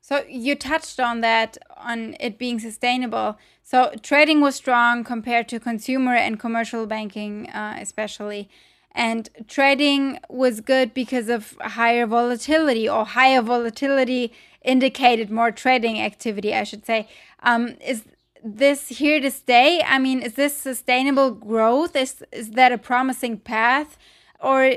So 0.00 0.24
you 0.28 0.56
touched 0.56 0.98
on 0.98 1.20
that, 1.20 1.58
on 1.76 2.16
it 2.18 2.36
being 2.36 2.58
sustainable. 2.58 3.38
So 3.62 3.94
trading 4.02 4.40
was 4.40 4.56
strong 4.56 5.04
compared 5.04 5.48
to 5.50 5.60
consumer 5.60 6.14
and 6.14 6.40
commercial 6.40 6.86
banking, 6.86 7.48
uh, 7.50 7.76
especially. 7.80 8.50
And 8.94 9.30
trading 9.46 10.18
was 10.28 10.60
good 10.60 10.92
because 10.92 11.28
of 11.28 11.56
higher 11.60 12.06
volatility, 12.06 12.88
or 12.88 13.06
higher 13.06 13.40
volatility 13.40 14.32
indicated 14.64 15.30
more 15.30 15.50
trading 15.50 16.00
activity, 16.00 16.54
I 16.54 16.64
should 16.64 16.86
say. 16.86 17.08
Um, 17.42 17.76
is 17.84 18.04
this 18.44 18.88
here 18.88 19.20
to 19.20 19.30
stay? 19.30 19.82
I 19.82 19.98
mean, 19.98 20.20
is 20.22 20.34
this 20.34 20.56
sustainable 20.56 21.30
growth? 21.30 21.94
Is 21.96 22.24
is 22.32 22.50
that 22.50 22.72
a 22.72 22.78
promising 22.78 23.38
path, 23.38 23.96
or 24.40 24.72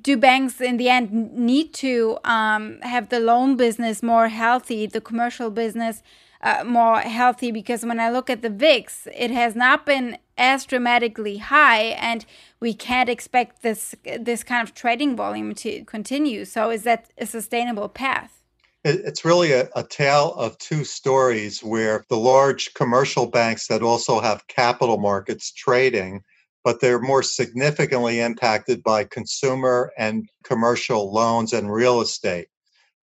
do 0.00 0.16
banks 0.16 0.60
in 0.60 0.76
the 0.76 0.88
end 0.88 1.32
need 1.32 1.72
to 1.74 2.18
um, 2.24 2.80
have 2.82 3.08
the 3.08 3.20
loan 3.20 3.56
business 3.56 4.02
more 4.02 4.28
healthy, 4.28 4.86
the 4.86 5.00
commercial 5.00 5.50
business 5.50 6.02
uh, 6.42 6.64
more 6.66 7.00
healthy? 7.00 7.50
Because 7.52 7.84
when 7.84 8.00
I 8.00 8.10
look 8.10 8.28
at 8.28 8.42
the 8.42 8.50
VIX, 8.50 9.08
it 9.14 9.30
has 9.30 9.54
not 9.54 9.86
been 9.86 10.18
as 10.36 10.64
dramatically 10.64 11.38
high, 11.38 11.82
and 11.82 12.26
we 12.58 12.74
can't 12.74 13.08
expect 13.08 13.62
this 13.62 13.94
this 14.18 14.42
kind 14.42 14.66
of 14.66 14.74
trading 14.74 15.14
volume 15.14 15.54
to 15.56 15.84
continue. 15.84 16.44
So, 16.44 16.70
is 16.70 16.82
that 16.82 17.10
a 17.18 17.26
sustainable 17.26 17.88
path? 17.88 18.43
It's 18.84 19.24
really 19.24 19.52
a, 19.52 19.68
a, 19.74 19.82
tale 19.82 20.34
of 20.34 20.58
two 20.58 20.84
stories 20.84 21.64
where 21.64 22.04
the 22.10 22.18
large 22.18 22.74
commercial 22.74 23.24
banks 23.24 23.66
that 23.68 23.82
also 23.82 24.20
have 24.20 24.46
capital 24.48 24.98
markets 24.98 25.52
trading, 25.52 26.22
but 26.64 26.80
they're 26.80 27.00
more 27.00 27.22
significantly 27.22 28.20
impacted 28.20 28.82
by 28.82 29.04
consumer 29.04 29.90
and 29.96 30.28
commercial 30.42 31.10
loans 31.10 31.54
and 31.54 31.72
real 31.72 32.02
estate. 32.02 32.48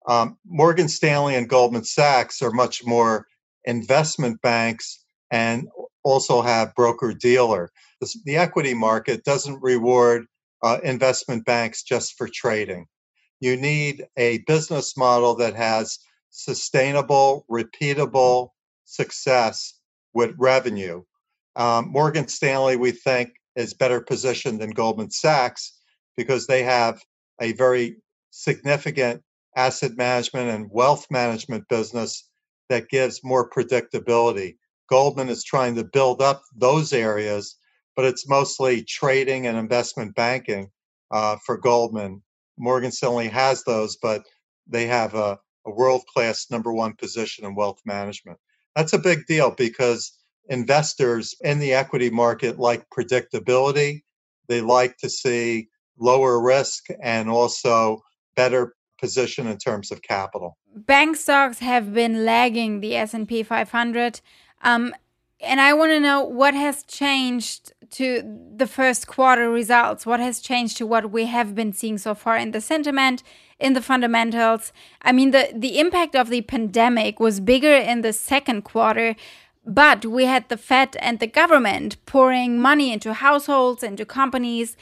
Um, 0.08 0.36
Morgan 0.44 0.88
Stanley 0.88 1.36
and 1.36 1.48
Goldman 1.48 1.84
Sachs 1.84 2.42
are 2.42 2.50
much 2.50 2.84
more 2.84 3.28
investment 3.64 4.42
banks 4.42 5.04
and 5.30 5.68
also 6.02 6.42
have 6.42 6.74
broker 6.74 7.12
dealer. 7.12 7.70
The 8.24 8.36
equity 8.36 8.74
market 8.74 9.22
doesn't 9.22 9.62
reward 9.62 10.26
uh, 10.64 10.78
investment 10.82 11.44
banks 11.44 11.84
just 11.84 12.16
for 12.18 12.28
trading. 12.32 12.86
You 13.40 13.56
need 13.56 14.06
a 14.16 14.38
business 14.38 14.96
model 14.96 15.34
that 15.36 15.54
has 15.54 15.98
sustainable, 16.30 17.46
repeatable 17.50 18.50
success 18.84 19.74
with 20.14 20.34
revenue. 20.38 21.02
Um, 21.56 21.90
Morgan 21.90 22.28
Stanley, 22.28 22.76
we 22.76 22.92
think, 22.92 23.30
is 23.56 23.74
better 23.74 24.00
positioned 24.00 24.60
than 24.60 24.70
Goldman 24.70 25.10
Sachs 25.10 25.78
because 26.16 26.46
they 26.46 26.62
have 26.62 27.00
a 27.40 27.52
very 27.52 27.96
significant 28.30 29.22
asset 29.56 29.96
management 29.96 30.50
and 30.50 30.70
wealth 30.70 31.06
management 31.10 31.68
business 31.68 32.28
that 32.68 32.88
gives 32.88 33.24
more 33.24 33.48
predictability. 33.48 34.56
Goldman 34.88 35.28
is 35.28 35.44
trying 35.44 35.74
to 35.76 35.84
build 35.84 36.22
up 36.22 36.42
those 36.54 36.92
areas, 36.92 37.56
but 37.96 38.04
it's 38.04 38.28
mostly 38.28 38.82
trading 38.84 39.46
and 39.46 39.56
investment 39.56 40.14
banking 40.14 40.70
uh, 41.10 41.36
for 41.44 41.56
Goldman. 41.56 42.22
Morgan 42.58 42.92
Stanley 42.92 43.28
has 43.28 43.64
those, 43.64 43.96
but 43.96 44.26
they 44.66 44.86
have 44.86 45.14
a, 45.14 45.38
a 45.66 45.70
world 45.70 46.02
class 46.12 46.46
number 46.50 46.72
one 46.72 46.94
position 46.94 47.44
in 47.44 47.54
wealth 47.54 47.80
management. 47.84 48.38
That's 48.76 48.92
a 48.92 48.98
big 48.98 49.26
deal 49.26 49.50
because 49.50 50.12
investors 50.48 51.34
in 51.40 51.58
the 51.58 51.74
equity 51.74 52.10
market 52.10 52.58
like 52.58 52.88
predictability. 52.90 54.02
They 54.48 54.60
like 54.60 54.96
to 54.98 55.10
see 55.10 55.68
lower 55.98 56.40
risk 56.40 56.86
and 57.02 57.28
also 57.28 58.02
better 58.34 58.74
position 59.00 59.46
in 59.46 59.58
terms 59.58 59.90
of 59.90 60.02
capital. 60.02 60.56
Bank 60.74 61.16
stocks 61.16 61.58
have 61.58 61.92
been 61.92 62.24
lagging 62.24 62.80
the 62.80 62.96
S&P 62.96 63.42
500. 63.42 64.20
Um, 64.62 64.94
and 65.40 65.60
I 65.60 65.72
want 65.72 65.92
to 65.92 66.00
know 66.00 66.24
what 66.24 66.54
has 66.54 66.82
changed 66.82 67.72
to 67.90 68.22
the 68.56 68.66
first 68.66 69.06
quarter 69.06 69.50
results. 69.50 70.06
What 70.06 70.20
has 70.20 70.40
changed 70.40 70.76
to 70.78 70.86
what 70.86 71.10
we 71.10 71.26
have 71.26 71.54
been 71.54 71.72
seeing 71.72 71.98
so 71.98 72.14
far 72.14 72.36
in 72.36 72.52
the 72.52 72.60
sentiment, 72.60 73.22
in 73.58 73.72
the 73.72 73.82
fundamentals? 73.82 74.72
I 75.02 75.12
mean, 75.12 75.30
the, 75.30 75.50
the 75.54 75.78
impact 75.78 76.14
of 76.14 76.30
the 76.30 76.42
pandemic 76.42 77.20
was 77.20 77.40
bigger 77.40 77.74
in 77.74 78.02
the 78.02 78.12
second 78.12 78.62
quarter, 78.62 79.16
but 79.64 80.04
we 80.04 80.24
had 80.24 80.48
the 80.48 80.56
Fed 80.56 80.96
and 81.00 81.18
the 81.18 81.26
government 81.26 81.96
pouring 82.06 82.60
money 82.60 82.92
into 82.92 83.12
households, 83.12 83.82
into 83.82 84.04
companies. 84.04 84.76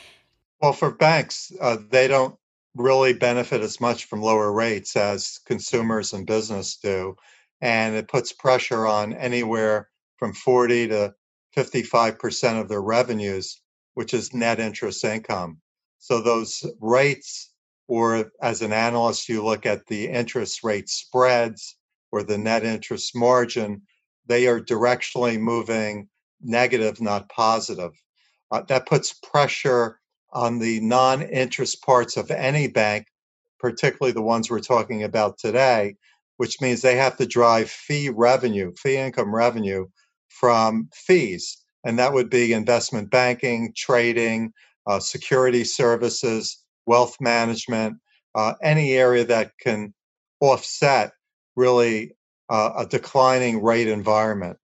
Well, 0.60 0.72
for 0.72 0.90
banks, 0.90 1.52
uh, 1.60 1.78
they 1.90 2.08
don't 2.08 2.36
really 2.74 3.12
benefit 3.12 3.62
as 3.62 3.80
much 3.80 4.04
from 4.04 4.22
lower 4.22 4.52
rates 4.52 4.96
as 4.96 5.38
consumers 5.46 6.12
and 6.12 6.26
business 6.26 6.76
do. 6.76 7.16
And 7.60 7.94
it 7.96 8.08
puts 8.08 8.32
pressure 8.32 8.86
on 8.86 9.14
anywhere 9.14 9.88
from 10.18 10.32
40 10.32 10.88
to 10.88 11.14
55% 11.56 12.60
of 12.60 12.68
their 12.68 12.82
revenues, 12.82 13.60
which 13.94 14.12
is 14.12 14.34
net 14.34 14.60
interest 14.60 15.04
income. 15.04 15.60
So 15.98 16.20
those 16.20 16.64
rates, 16.80 17.52
or 17.88 18.30
as 18.42 18.62
an 18.62 18.72
analyst, 18.72 19.28
you 19.28 19.44
look 19.44 19.64
at 19.64 19.86
the 19.86 20.08
interest 20.08 20.62
rate 20.62 20.88
spreads 20.88 21.76
or 22.12 22.22
the 22.22 22.38
net 22.38 22.64
interest 22.64 23.16
margin, 23.16 23.82
they 24.26 24.46
are 24.46 24.60
directionally 24.60 25.38
moving 25.38 26.08
negative, 26.42 27.00
not 27.00 27.28
positive. 27.28 27.92
Uh, 28.50 28.62
that 28.68 28.86
puts 28.86 29.12
pressure 29.12 29.98
on 30.32 30.58
the 30.58 30.80
non 30.80 31.22
interest 31.22 31.82
parts 31.82 32.16
of 32.16 32.30
any 32.30 32.68
bank, 32.68 33.06
particularly 33.58 34.12
the 34.12 34.22
ones 34.22 34.50
we're 34.50 34.60
talking 34.60 35.02
about 35.02 35.38
today, 35.38 35.96
which 36.36 36.60
means 36.60 36.82
they 36.82 36.96
have 36.96 37.16
to 37.16 37.26
drive 37.26 37.70
fee 37.70 38.10
revenue, 38.10 38.72
fee 38.76 38.96
income 38.96 39.34
revenue 39.34 39.86
from 40.38 40.88
fees. 40.94 41.58
And 41.84 41.98
that 41.98 42.12
would 42.12 42.30
be 42.30 42.52
investment 42.52 43.10
banking, 43.10 43.72
trading, 43.76 44.52
uh, 44.86 45.00
security 45.00 45.64
services, 45.64 46.62
wealth 46.86 47.16
management, 47.20 47.96
uh, 48.34 48.54
any 48.62 48.92
area 48.92 49.24
that 49.24 49.52
can 49.60 49.94
offset 50.40 51.12
really 51.56 52.12
uh, 52.48 52.72
a 52.78 52.86
declining 52.86 53.62
rate 53.62 53.88
environment. 53.88 54.58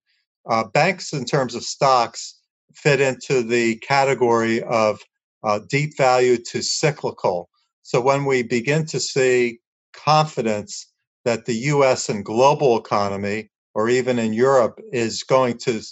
Uh, 0.49 0.65
banks, 0.65 1.13
in 1.13 1.25
terms 1.25 1.55
of 1.55 1.63
stocks, 1.63 2.39
fit 2.75 3.01
into 3.01 3.43
the 3.43 3.77
category 3.77 4.63
of 4.63 5.01
uh, 5.45 5.61
deep 5.69 5.97
value 5.97 6.37
to 6.37 6.63
cyclical. 6.63 7.49
So 7.83 8.01
when 8.01 8.25
we 8.25 8.43
begin 8.43 8.87
to 8.87 9.01
see 9.01 9.59
confidence 9.93 10.87
that 11.25 11.45
the 11.45 11.55
US 11.55 12.09
and 12.09 12.25
global 12.25 12.79
economy, 12.79 13.51
or 13.75 13.89
even 13.89 14.19
in 14.19 14.33
Europe, 14.33 14.81
is 14.93 15.23
going 15.23 15.59
to 15.59 15.83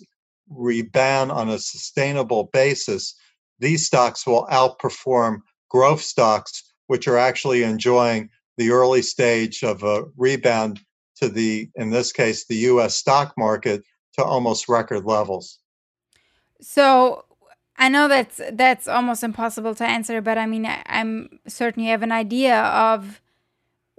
rebound 0.51 1.31
on 1.31 1.49
a 1.49 1.59
sustainable 1.59 2.51
basis, 2.53 3.15
these 3.59 3.87
stocks 3.87 4.27
will 4.27 4.47
outperform 4.47 5.41
growth 5.69 6.03
stocks, 6.03 6.63
which 6.89 7.07
are 7.07 7.19
actually 7.19 7.63
enjoying 7.63 8.29
the 8.57 8.71
early 8.71 9.03
stage 9.03 9.63
of 9.63 9.83
a 9.83 10.05
rebound 10.17 10.81
to 11.17 11.29
the, 11.29 11.69
in 11.77 11.91
this 11.91 12.13
case, 12.13 12.47
the 12.47 12.57
US 12.57 12.97
stock 12.97 13.35
market 13.39 13.83
to 14.15 14.25
almost 14.25 14.69
record 14.69 15.05
levels. 15.05 15.59
So 16.61 17.25
I 17.77 17.89
know 17.89 18.09
that's 18.09 18.41
that's 18.53 18.89
almost 18.89 19.23
impossible 19.23 19.75
to 19.77 19.85
answer, 19.85 20.21
but 20.21 20.37
I 20.37 20.47
mean, 20.47 20.67
I, 20.67 20.83
am 20.87 21.41
certain 21.47 21.83
you 21.83 21.91
have 21.91 22.03
an 22.03 22.13
idea 22.13 22.61
of 22.63 23.21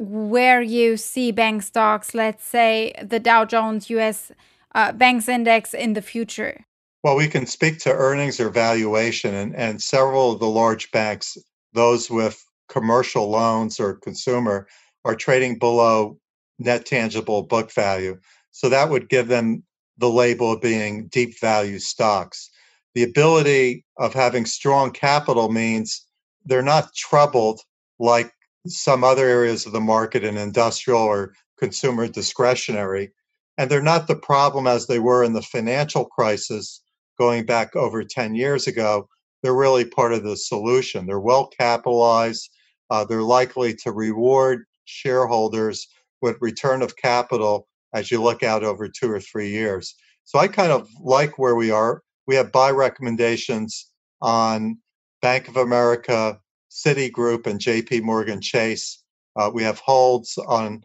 where 0.01 0.63
you 0.63 0.98
see 0.98 1.31
bank 1.31 1.62
stocks. 1.62 2.15
Let's 2.15 2.43
say 2.43 2.93
the 3.01 3.20
Dow 3.20 3.46
Jones 3.46 3.89
U.S. 3.91 4.31
Uh, 4.74 4.91
Banks 4.91 5.29
Index 5.29 5.74
in 5.74 5.93
the 5.93 6.01
future. 6.01 6.65
Well, 7.03 7.15
we 7.15 7.27
can 7.27 7.46
speak 7.46 7.79
to 7.79 7.91
earnings 7.91 8.39
or 8.39 8.50
valuation, 8.50 9.34
and, 9.36 9.55
and 9.55 9.81
several 9.81 10.31
of 10.31 10.39
the 10.39 10.48
large 10.48 10.91
banks, 10.91 11.38
those 11.74 12.10
with 12.10 12.43
commercial 12.67 13.29
loans 13.29 13.79
or 13.79 13.96
consumer, 13.96 14.67
are 15.05 15.15
trading 15.15 15.60
below 15.60 16.20
net 16.58 16.86
tangible 16.86 17.43
book 17.43 17.72
value. 17.72 18.20
So 18.51 18.70
that 18.70 18.89
would 18.89 19.10
give 19.10 19.27
them 19.27 19.63
the 19.98 20.10
label 20.10 20.51
of 20.51 20.62
being 20.62 21.08
deep 21.08 21.39
value 21.39 21.79
stocks. 21.79 22.50
The 22.96 23.03
ability 23.03 23.86
of 23.98 24.13
having 24.13 24.46
strong 24.46 24.91
capital 24.91 25.50
means 25.50 26.05
they're 26.46 26.62
not 26.62 26.93
troubled 26.96 27.62
like 28.00 28.31
some 28.68 29.03
other 29.03 29.27
areas 29.27 29.65
of 29.65 29.72
the 29.72 29.82
market 29.82 30.24
in 30.24 30.38
industrial 30.38 31.01
or 31.01 31.34
consumer 31.60 32.08
discretionary. 32.08 33.12
And 33.58 33.70
they're 33.70 33.82
not 33.82 34.08
the 34.08 34.15
problem 34.15 34.68
as 34.68 34.88
they 34.88 35.00
were 35.00 35.24
in 35.24 35.34
the 35.34 35.41
financial 35.41 36.06
crisis 36.06 36.82
going 37.18 37.46
back 37.46 37.75
over 37.75 38.03
10 38.03 38.36
years 38.36 38.67
ago. 38.67 39.08
They're 39.43 39.54
really 39.54 39.86
part 39.86 40.13
of 40.13 40.24
the 40.24 40.38
solution. 40.38 41.06
They're 41.06 41.19
well 41.19 41.47
capitalized. 41.47 42.50
Uh, 42.89 43.06
they're 43.06 43.24
likely 43.24 43.74
to 43.76 43.91
reward 43.91 44.65
shareholders 44.86 45.88
with 46.21 46.38
return 46.41 46.82
of 46.82 46.97
capital 46.97 47.67
as 47.93 48.12
you 48.12 48.21
look 48.21 48.43
out 48.43 48.63
over 48.63 48.88
two 48.88 49.12
or 49.12 49.19
three 49.19 49.50
years. 49.50 49.95
So 50.24 50.39
I 50.39 50.47
kind 50.47 50.71
of 50.71 50.89
like 51.02 51.38
where 51.38 51.56
we 51.56 51.71
are. 51.71 52.04
We 52.28 52.36
have 52.36 52.52
buy 52.52 52.71
recommendations 52.71 53.91
on 54.21 54.78
Bank 55.21 55.47
of 55.47 55.58
America, 55.58 56.39
Citigroup, 56.71 57.47
and 57.47 57.60
JP 57.60 58.03
Morgan 58.03 58.41
Chase. 58.41 59.03
Uh, 59.36 59.51
we 59.53 59.62
have 59.63 59.79
holds 59.79 60.38
on 60.38 60.84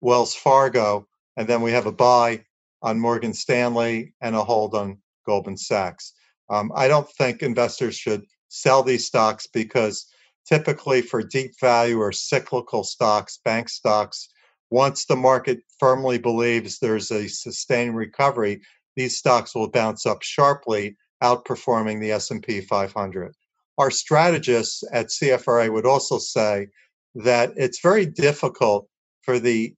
Wells 0.00 0.34
Fargo, 0.34 1.06
and 1.36 1.48
then 1.48 1.62
we 1.62 1.70
have 1.72 1.86
a 1.86 1.92
buy 1.92 2.44
on 2.82 2.98
Morgan 2.98 3.32
Stanley 3.32 4.14
and 4.20 4.34
a 4.34 4.42
hold 4.42 4.74
on 4.74 4.98
Goldman 5.26 5.56
Sachs. 5.56 6.12
Um, 6.50 6.72
I 6.74 6.88
don't 6.88 7.08
think 7.12 7.42
investors 7.42 7.96
should 7.96 8.24
sell 8.48 8.82
these 8.82 9.06
stocks 9.06 9.46
because 9.46 10.06
typically 10.46 11.02
for 11.02 11.22
deep 11.22 11.52
value 11.60 11.98
or 11.98 12.12
cyclical 12.12 12.82
stocks, 12.82 13.38
bank 13.44 13.68
stocks, 13.68 14.28
once 14.70 15.04
the 15.04 15.16
market 15.16 15.60
firmly 15.78 16.18
believes 16.18 16.78
there's 16.78 17.10
a 17.10 17.28
sustained 17.28 17.96
recovery, 17.96 18.60
these 18.96 19.16
stocks 19.16 19.54
will 19.54 19.68
bounce 19.68 20.06
up 20.06 20.22
sharply, 20.22 20.96
outperforming 21.22 22.00
the 22.00 22.12
S&P 22.12 22.60
500. 22.60 23.34
Our 23.78 23.90
strategists 23.90 24.82
at 24.92 25.06
CFRA 25.06 25.72
would 25.72 25.86
also 25.86 26.18
say 26.18 26.68
that 27.14 27.52
it's 27.56 27.80
very 27.80 28.06
difficult 28.06 28.88
for 29.22 29.38
the 29.38 29.74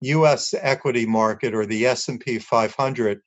US 0.00 0.54
equity 0.54 1.06
market 1.06 1.54
or 1.54 1.66
the 1.66 1.86
S&P 1.86 2.38
500 2.38 3.20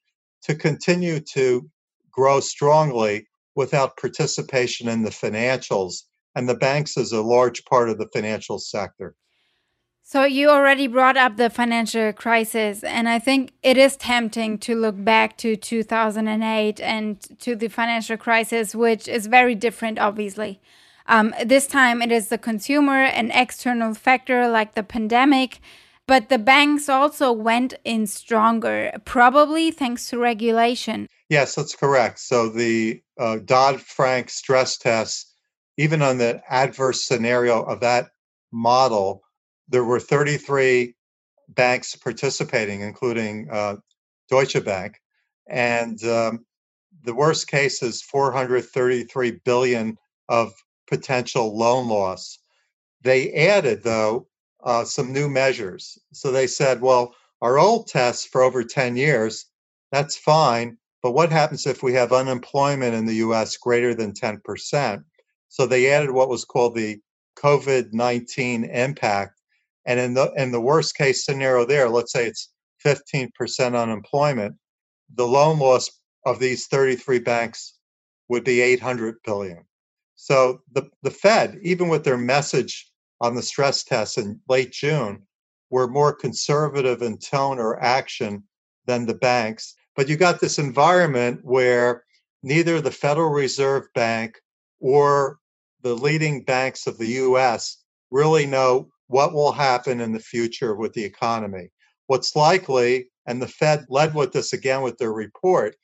to 0.43 0.55
continue 0.55 1.19
to 1.33 1.69
grow 2.11 2.39
strongly 2.39 3.27
without 3.55 3.97
participation 3.97 4.87
in 4.87 5.03
the 5.03 5.09
financials 5.09 6.03
and 6.37 6.47
the 6.47 6.55
banks 6.55 6.97
is 6.97 7.11
a 7.11 7.21
large 7.21 7.65
part 7.65 7.89
of 7.89 7.97
the 7.97 8.07
financial 8.13 8.59
sector. 8.59 9.15
So 10.09 10.23
you 10.23 10.49
already 10.49 10.87
brought 10.87 11.17
up 11.17 11.35
the 11.35 11.49
financial 11.49 12.13
crisis, 12.13 12.81
and 12.81 13.09
I 13.09 13.19
think 13.19 13.51
it 13.61 13.77
is 13.77 13.97
tempting 13.97 14.57
to 14.59 14.73
look 14.73 14.95
back 15.03 15.35
to 15.39 15.57
2008 15.57 16.79
and 16.79 17.19
to 17.41 17.57
the 17.57 17.67
financial 17.67 18.15
crisis, 18.15 18.73
which 18.73 19.09
is 19.09 19.27
very 19.27 19.53
different, 19.53 19.99
obviously. 19.99 20.61
Um, 21.07 21.35
this 21.45 21.67
time 21.67 22.01
it 22.01 22.13
is 22.13 22.29
the 22.29 22.37
consumer, 22.37 23.03
an 23.03 23.31
external 23.31 23.93
factor 23.93 24.47
like 24.47 24.75
the 24.75 24.81
pandemic, 24.81 25.59
but 26.05 26.29
the 26.29 26.39
banks 26.39 26.87
also 26.87 27.33
went 27.33 27.73
in 27.83 28.07
stronger, 28.07 28.93
probably 29.03 29.71
thanks 29.71 30.09
to 30.11 30.17
regulation. 30.17 31.09
Yes, 31.27 31.53
that's 31.53 31.75
correct. 31.75 32.19
So 32.19 32.47
the 32.47 33.01
uh, 33.19 33.39
Dodd 33.43 33.81
Frank 33.81 34.29
stress 34.29 34.77
tests, 34.77 35.33
even 35.75 36.01
on 36.01 36.17
the 36.17 36.41
adverse 36.49 37.03
scenario 37.03 37.61
of 37.61 37.81
that 37.81 38.07
model, 38.53 39.23
there 39.69 39.83
were 39.83 39.99
33 39.99 40.95
banks 41.49 41.95
participating, 41.95 42.81
including 42.81 43.47
uh, 43.51 43.77
Deutsche 44.29 44.63
Bank, 44.63 45.01
and 45.47 46.03
um, 46.03 46.45
the 47.03 47.13
worst 47.13 47.47
case 47.47 47.81
is 47.81 48.01
433 48.01 49.39
billion 49.45 49.97
of 50.29 50.53
potential 50.87 51.57
loan 51.57 51.87
loss. 51.87 52.39
They 53.01 53.31
added, 53.33 53.83
though, 53.83 54.27
uh, 54.63 54.83
some 54.83 55.13
new 55.13 55.29
measures. 55.29 55.97
So 56.11 56.31
they 56.31 56.47
said, 56.47 56.81
well, 56.81 57.15
our 57.41 57.59
old 57.59 57.87
tests 57.87 58.25
for 58.25 58.41
over 58.41 58.63
10 58.63 58.97
years, 58.97 59.45
that's 59.91 60.17
fine. 60.17 60.77
But 61.03 61.11
what 61.11 61.31
happens 61.31 61.65
if 61.65 61.83
we 61.83 61.93
have 61.93 62.11
unemployment 62.11 62.95
in 62.95 63.05
the 63.05 63.15
US 63.15 63.55
greater 63.55 63.93
than 63.93 64.11
10%? 64.11 65.03
So 65.49 65.65
they 65.65 65.91
added 65.91 66.11
what 66.11 66.29
was 66.29 66.43
called 66.43 66.75
the 66.75 66.99
COVID 67.37 67.93
19 67.93 68.65
impact 68.65 69.36
and 69.87 69.99
in 69.99 70.13
the 70.13 70.31
in 70.35 70.51
the 70.51 70.61
worst 70.61 70.95
case 70.95 71.25
scenario 71.25 71.65
there, 71.65 71.89
let's 71.89 72.11
say 72.11 72.27
it's 72.27 72.51
15% 72.85 73.31
unemployment, 73.75 74.55
the 75.15 75.25
loan 75.25 75.57
loss 75.57 75.89
of 76.25 76.39
these 76.39 76.67
33 76.67 77.19
banks 77.19 77.79
would 78.29 78.43
be 78.43 78.61
800 78.61 79.15
billion. 79.23 79.63
So 80.15 80.61
the, 80.73 80.89
the 81.03 81.11
Fed, 81.11 81.57
even 81.61 81.87
with 81.87 82.03
their 82.03 82.17
message 82.17 82.91
on 83.21 83.33
the 83.33 83.41
stress 83.41 83.83
tests 83.83 84.17
in 84.17 84.39
late 84.49 84.71
June, 84.71 85.23
were 85.69 85.87
more 85.87 86.13
conservative 86.13 87.01
in 87.01 87.17
tone 87.17 87.57
or 87.57 87.81
action 87.81 88.43
than 88.85 89.05
the 89.05 89.13
banks. 89.13 89.73
But 89.95 90.09
you 90.09 90.17
got 90.17 90.39
this 90.39 90.59
environment 90.59 91.39
where 91.43 92.03
neither 92.43 92.81
the 92.81 92.91
Federal 92.91 93.29
Reserve 93.29 93.87
Bank 93.95 94.37
or 94.79 95.39
the 95.81 95.95
leading 95.95 96.43
banks 96.43 96.87
of 96.87 96.97
the 96.97 97.07
US 97.07 97.83
really 98.11 98.45
know 98.45 98.89
what 99.07 99.33
will 99.33 99.51
happen 99.51 100.01
in 100.01 100.11
the 100.11 100.19
future 100.19 100.75
with 100.75 100.93
the 100.93 101.03
economy. 101.03 101.69
What's 102.07 102.35
likely, 102.35 103.09
and 103.25 103.41
the 103.41 103.47
Fed 103.47 103.85
led 103.89 104.13
with 104.13 104.31
this 104.31 104.53
again 104.53 104.81
with 104.81 104.97
their 104.97 105.13
report, 105.13 105.75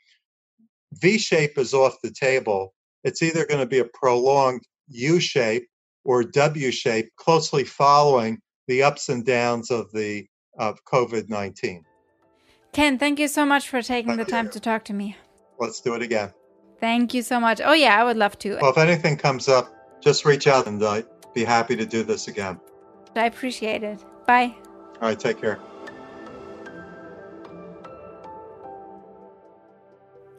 V 0.93 1.17
shape 1.17 1.57
is 1.57 1.73
off 1.73 1.95
the 2.03 2.11
table. 2.11 2.73
It's 3.03 3.21
either 3.21 3.45
going 3.45 3.59
to 3.59 3.65
be 3.65 3.79
a 3.79 3.85
prolonged 3.93 4.63
U 4.89 5.19
shape 5.19 5.67
or 6.05 6.23
W 6.23 6.71
shape, 6.71 7.09
closely 7.17 7.63
following 7.63 8.39
the 8.67 8.83
ups 8.83 9.09
and 9.09 9.25
downs 9.25 9.71
of 9.71 9.91
the 9.91 10.25
of 10.59 10.83
COVID 10.85 11.29
19. 11.29 11.83
Ken, 12.73 12.97
thank 12.97 13.19
you 13.19 13.27
so 13.27 13.45
much 13.45 13.69
for 13.69 13.81
taking 13.81 14.17
the 14.17 14.25
time 14.25 14.49
to 14.49 14.59
talk 14.59 14.85
to 14.85 14.93
me. 14.93 15.15
Let's 15.59 15.79
do 15.79 15.93
it 15.95 16.01
again. 16.01 16.33
Thank 16.79 17.13
you 17.13 17.21
so 17.21 17.39
much. 17.39 17.61
Oh, 17.63 17.73
yeah, 17.73 17.99
I 17.99 18.03
would 18.03 18.17
love 18.17 18.37
to. 18.39 18.57
Well, 18.61 18.71
if 18.71 18.77
anything 18.77 19.15
comes 19.15 19.47
up, 19.47 19.73
just 20.01 20.25
reach 20.25 20.47
out 20.47 20.67
and 20.67 20.83
I'd 20.83 21.05
be 21.33 21.43
happy 21.43 21.75
to 21.75 21.85
do 21.85 22.03
this 22.03 22.27
again. 22.27 22.59
I 23.15 23.25
appreciate 23.25 23.83
it. 23.83 23.99
Bye. 24.25 24.53
All 25.01 25.09
right, 25.09 25.19
take 25.19 25.39
care. 25.39 25.59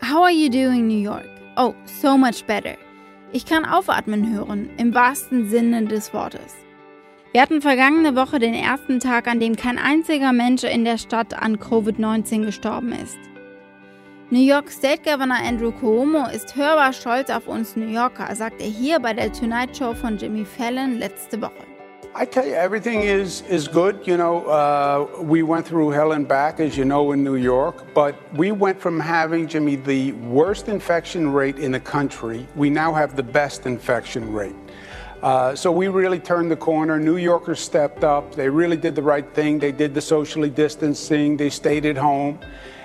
How 0.00 0.22
are 0.22 0.32
you 0.32 0.48
doing, 0.48 0.86
New 0.86 1.00
York? 1.00 1.28
Oh, 1.56 1.74
so 1.86 2.16
much 2.16 2.46
better. 2.46 2.76
Ich 3.32 3.46
kann 3.46 3.64
aufatmen 3.64 4.32
hören, 4.32 4.70
im 4.76 4.94
wahrsten 4.94 5.48
Sinne 5.48 5.86
des 5.86 6.12
Wortes. 6.12 6.54
Wir 7.32 7.42
hatten 7.42 7.60
vergangene 7.60 8.14
Woche 8.14 8.38
den 8.38 8.54
ersten 8.54 9.00
Tag, 9.00 9.26
an 9.26 9.40
dem 9.40 9.56
kein 9.56 9.76
einziger 9.76 10.32
Mensch 10.32 10.62
in 10.62 10.84
der 10.84 10.98
Stadt 10.98 11.34
an 11.34 11.58
Covid-19 11.58 12.44
gestorben 12.44 12.92
ist. 12.92 13.18
New 14.30 14.38
York 14.38 14.70
State 14.70 15.02
Governor 15.02 15.38
Andrew 15.44 15.72
Cuomo 15.72 16.26
ist 16.28 16.54
hörbar 16.54 16.92
stolz 16.92 17.30
auf 17.30 17.48
uns 17.48 17.74
New 17.74 17.88
Yorker, 17.88 18.34
sagt 18.36 18.60
er 18.60 18.68
hier 18.68 19.00
bei 19.00 19.12
der 19.12 19.32
Tonight 19.32 19.76
Show 19.76 19.94
von 19.94 20.16
Jimmy 20.16 20.44
Fallon 20.44 20.98
letzte 20.98 21.42
Woche. 21.42 21.73
I 22.16 22.24
tell 22.24 22.46
you, 22.46 22.54
everything 22.54 23.00
is 23.00 23.42
is 23.48 23.66
good. 23.66 24.06
You 24.06 24.16
know, 24.16 24.46
uh, 24.46 25.20
we 25.20 25.42
went 25.42 25.66
through 25.66 25.90
hell 25.90 26.12
and 26.12 26.28
back, 26.28 26.60
as 26.60 26.76
you 26.76 26.84
know, 26.84 27.10
in 27.10 27.24
New 27.24 27.34
York. 27.34 27.92
But 27.92 28.14
we 28.34 28.52
went 28.52 28.80
from 28.80 29.00
having 29.00 29.48
Jimmy 29.48 29.74
the 29.74 30.12
worst 30.12 30.68
infection 30.68 31.32
rate 31.32 31.58
in 31.58 31.72
the 31.72 31.80
country. 31.80 32.46
We 32.54 32.70
now 32.70 32.92
have 32.92 33.16
the 33.16 33.24
best 33.24 33.66
infection 33.66 34.32
rate. 34.32 34.54
Uh, 35.22 35.56
so 35.56 35.72
we 35.72 35.88
really 35.88 36.20
turned 36.20 36.52
the 36.52 36.56
corner. 36.56 37.00
New 37.00 37.16
Yorkers 37.16 37.58
stepped 37.58 38.04
up. 38.04 38.34
They 38.36 38.48
really 38.48 38.76
did 38.76 38.94
the 38.94 39.02
right 39.02 39.28
thing. 39.34 39.58
They 39.58 39.72
did 39.72 39.92
the 39.92 40.00
socially 40.00 40.50
distancing. 40.50 41.36
They 41.36 41.50
stayed 41.50 41.84
at 41.84 41.96
home, 41.96 42.38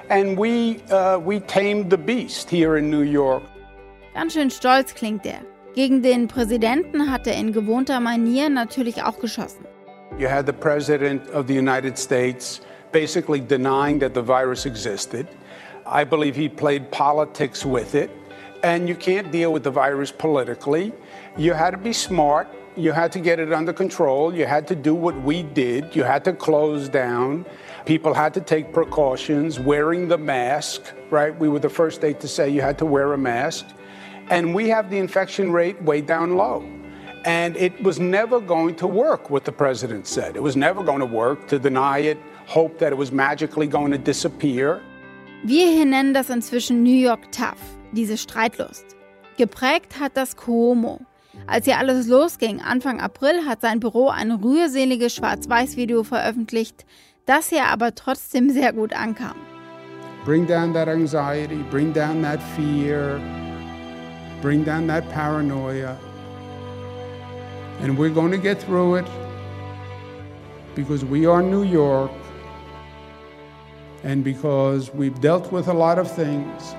and 0.10 0.40
we 0.40 0.82
uh, 0.90 1.20
we 1.20 1.40
tamed 1.42 1.92
the 1.92 2.00
beast 2.00 2.50
here 2.50 2.78
in 2.78 2.90
New 2.90 3.04
York. 3.04 3.44
Ganz 4.16 4.34
schön 4.34 4.50
stolz 4.50 4.92
klingt 4.94 5.26
er. 5.26 5.42
Gegen 5.76 6.02
den 6.02 6.28
Präsidenten 6.28 7.12
hat 7.12 7.28
er 7.28 7.36
in 7.36 7.54
gewohnter 7.54 8.00
Manier 8.00 8.50
natürlich 8.50 9.04
auch 9.04 9.20
geschossen. 9.20 9.66
You 10.18 10.28
had 10.28 10.46
the 10.48 10.54
president 10.54 11.30
of 11.32 11.48
the 11.48 11.54
United 11.54 11.98
States 11.98 12.62
basically 12.92 13.40
denying 13.40 14.00
that 14.00 14.14
the 14.14 14.22
virus 14.22 14.66
existed. 14.66 15.28
I 15.86 16.04
believe 16.04 16.36
he 16.36 16.50
played 16.50 16.90
politics 16.90 17.64
with 17.64 17.94
it, 17.94 18.10
and 18.64 18.90
you 18.90 18.96
can't 18.96 19.32
deal 19.32 19.54
with 19.54 19.64
the 19.64 19.72
virus 19.72 20.12
politically. 20.12 20.92
You 21.38 21.54
had 21.54 21.72
to 21.72 21.78
be 21.78 21.94
smart. 21.94 22.48
You 22.76 22.92
had 22.92 23.12
to 23.12 23.20
get 23.20 23.40
it 23.40 23.54
under 23.54 23.74
control. 23.74 24.34
You 24.34 24.46
had 24.46 24.68
to 24.68 24.76
do 24.76 24.96
what 24.96 25.16
we 25.22 25.44
did. 25.44 25.96
You 25.96 26.04
had 26.04 26.24
to 26.26 26.34
close 26.34 26.90
down. 26.90 27.46
People 27.86 28.14
had 28.14 28.34
to 28.34 28.42
take 28.42 28.74
precautions, 28.74 29.60
wearing 29.60 30.08
the 30.08 30.18
mask, 30.18 30.82
right? 31.12 31.38
We 31.40 31.48
were 31.48 31.60
the 31.60 31.70
first 31.70 31.98
state 31.98 32.20
to 32.22 32.28
say 32.28 32.50
you 32.50 32.62
had 32.62 32.78
to 32.80 32.86
wear 32.86 33.14
a 33.14 33.18
mask. 33.18 33.66
And 34.30 34.54
we 34.54 34.70
have 34.70 34.90
the 34.90 34.98
infection 34.98 35.52
rate 35.52 35.82
way 35.82 36.02
down 36.02 36.38
low. 36.38 36.64
And 37.26 37.58
it 37.58 37.82
was 37.84 38.00
never 38.00 38.40
going 38.40 38.76
to 38.76 38.88
work, 38.88 39.30
what 39.30 39.44
the 39.44 39.52
president 39.52 40.08
said. 40.08 40.36
It 40.36 40.44
was 40.44 40.56
never 40.56 40.84
going 40.84 41.00
to 41.00 41.06
work 41.06 41.48
to 41.48 41.60
deny 41.60 42.00
it, 42.00 42.18
hope 42.48 42.80
that 42.80 42.92
it 42.92 42.98
was 42.98 43.12
magically 43.12 43.68
going 43.68 43.92
to 43.92 43.98
disappear. 43.98 44.82
Wir 45.44 45.68
hier 45.68 45.86
nennen 45.86 46.14
das 46.14 46.30
inzwischen 46.30 46.84
New 46.84 46.96
York 46.96 47.32
Tough, 47.32 47.60
diese 47.94 48.18
Streitlust. 48.18 48.86
Geprägt 49.38 50.00
hat 50.00 50.16
das 50.16 50.36
Cuomo. 50.36 51.00
Als 51.48 51.66
hier 51.66 51.78
alles 51.78 52.08
losging, 52.08 52.62
Anfang 52.62 53.00
April, 53.00 53.46
hat 53.46 53.62
sein 53.62 53.80
Büro 53.80 54.10
ein 54.10 54.32
rührseliges 54.32 55.16
Schwarz-Weiß-Video 55.16 56.04
veröffentlicht, 56.04 56.86
das 57.26 57.50
hier 57.50 57.66
aber 57.66 57.96
trotzdem 57.96 58.50
sehr 58.50 58.74
gut 58.74 58.94
ankam. 58.94 59.36
Bring 60.26 60.46
down 60.46 60.74
that 60.74 60.88
anxiety, 60.88 61.64
bring 61.72 61.94
down 61.94 62.22
that 62.22 62.40
fear, 62.56 63.20
bring 64.42 64.64
down 64.64 64.88
that 64.88 65.10
paranoia. 65.10 65.98
And 67.80 67.98
we're 67.98 68.10
going 68.10 68.32
to 68.32 68.38
get 68.38 68.62
through 68.62 68.96
it 68.96 69.08
because 70.76 71.04
we 71.04 71.26
are 71.26 71.42
New 71.42 71.64
York 71.64 72.12
and 74.04 74.24
because 74.24 74.94
we've 74.94 75.20
dealt 75.20 75.52
with 75.52 75.68
a 75.68 75.74
lot 75.74 76.00
of 76.00 76.10
things 76.10 76.74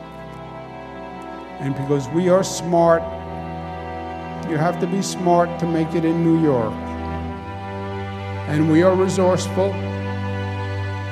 and 1.60 1.74
because 1.74 2.08
we 2.08 2.28
are 2.30 2.42
smart. 2.42 3.02
You 4.48 4.56
have 4.56 4.80
to 4.80 4.86
be 4.86 5.02
smart 5.02 5.58
to 5.60 5.66
make 5.66 5.94
it 5.94 6.04
in 6.04 6.24
New 6.24 6.42
York. 6.42 6.72
And 8.48 8.70
we 8.72 8.82
are 8.82 8.96
resourceful. 8.96 9.68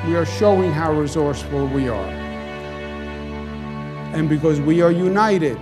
We 0.07 0.17
are 0.17 0.25
showing 0.25 0.73
how 0.73 0.93
resourceful 0.93 1.67
we 1.67 1.89
are. 1.89 2.11
And 4.15 4.29
because 4.29 4.61
we 4.61 4.81
are 4.81 4.91
united, 4.91 5.59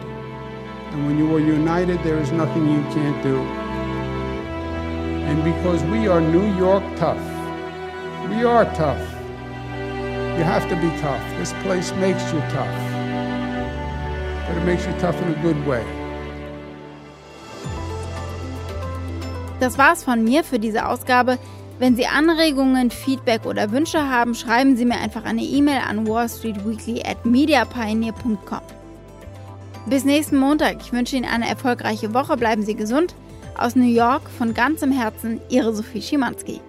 and 0.93 1.07
when 1.07 1.19
you 1.19 1.35
are 1.35 1.41
united, 1.41 2.03
there 2.03 2.19
is 2.19 2.33
nothing 2.33 2.67
you 2.71 2.83
can't 2.95 3.23
do. 3.23 3.39
And 5.29 5.43
because 5.45 5.83
we 5.85 6.09
are 6.09 6.21
New 6.21 6.47
York 6.57 6.85
tough, 6.97 7.21
we 8.31 8.45
are 8.45 8.65
tough. 8.75 9.01
You 10.39 10.45
have 10.45 10.69
to 10.69 10.77
be 10.77 10.91
tough. 11.01 11.23
This 11.39 11.53
place 11.65 11.93
makes 11.95 12.23
you 12.33 12.41
tough. 12.51 12.77
But 14.47 14.57
it 14.57 14.65
makes 14.65 14.87
you 14.87 14.93
tough 15.01 15.21
in 15.23 15.29
a 15.35 15.43
good 15.43 15.59
way. 15.67 15.85
Das 19.61 19.79
war's 19.79 20.05
von 20.05 20.23
mir 20.23 20.45
für 20.45 20.59
diese 20.59 20.87
Ausgabe. 20.87 21.39
Wenn 21.79 21.97
Sie 21.97 22.07
Anregungen, 22.07 22.91
Feedback 22.91 23.45
oder 23.45 23.71
Wünsche 23.71 24.09
haben, 24.09 24.35
schreiben 24.35 24.77
Sie 24.77 24.85
mir 24.85 24.99
einfach 24.99 25.25
eine 25.25 25.43
E-Mail 25.43 25.81
an 25.89 26.07
wallstreetweekly 26.07 27.03
at 27.05 27.25
mediapioneer.com. 27.25 28.61
Bis 29.89 30.05
nächsten 30.05 30.37
Montag. 30.37 30.79
Ich 30.81 30.93
wünsche 30.93 31.15
Ihnen 31.15 31.27
eine 31.27 31.49
erfolgreiche 31.49 32.13
Woche. 32.13 32.37
Bleiben 32.37 32.63
Sie 32.63 32.75
gesund. 32.75 33.15
Aus 33.57 33.77
New 33.77 33.85
York 33.85 34.29
von 34.29 34.53
ganzem 34.53 34.91
Herzen, 34.91 35.41
Ihre 35.49 35.73
Sophie 35.73 36.03
Schimanski. 36.03 36.61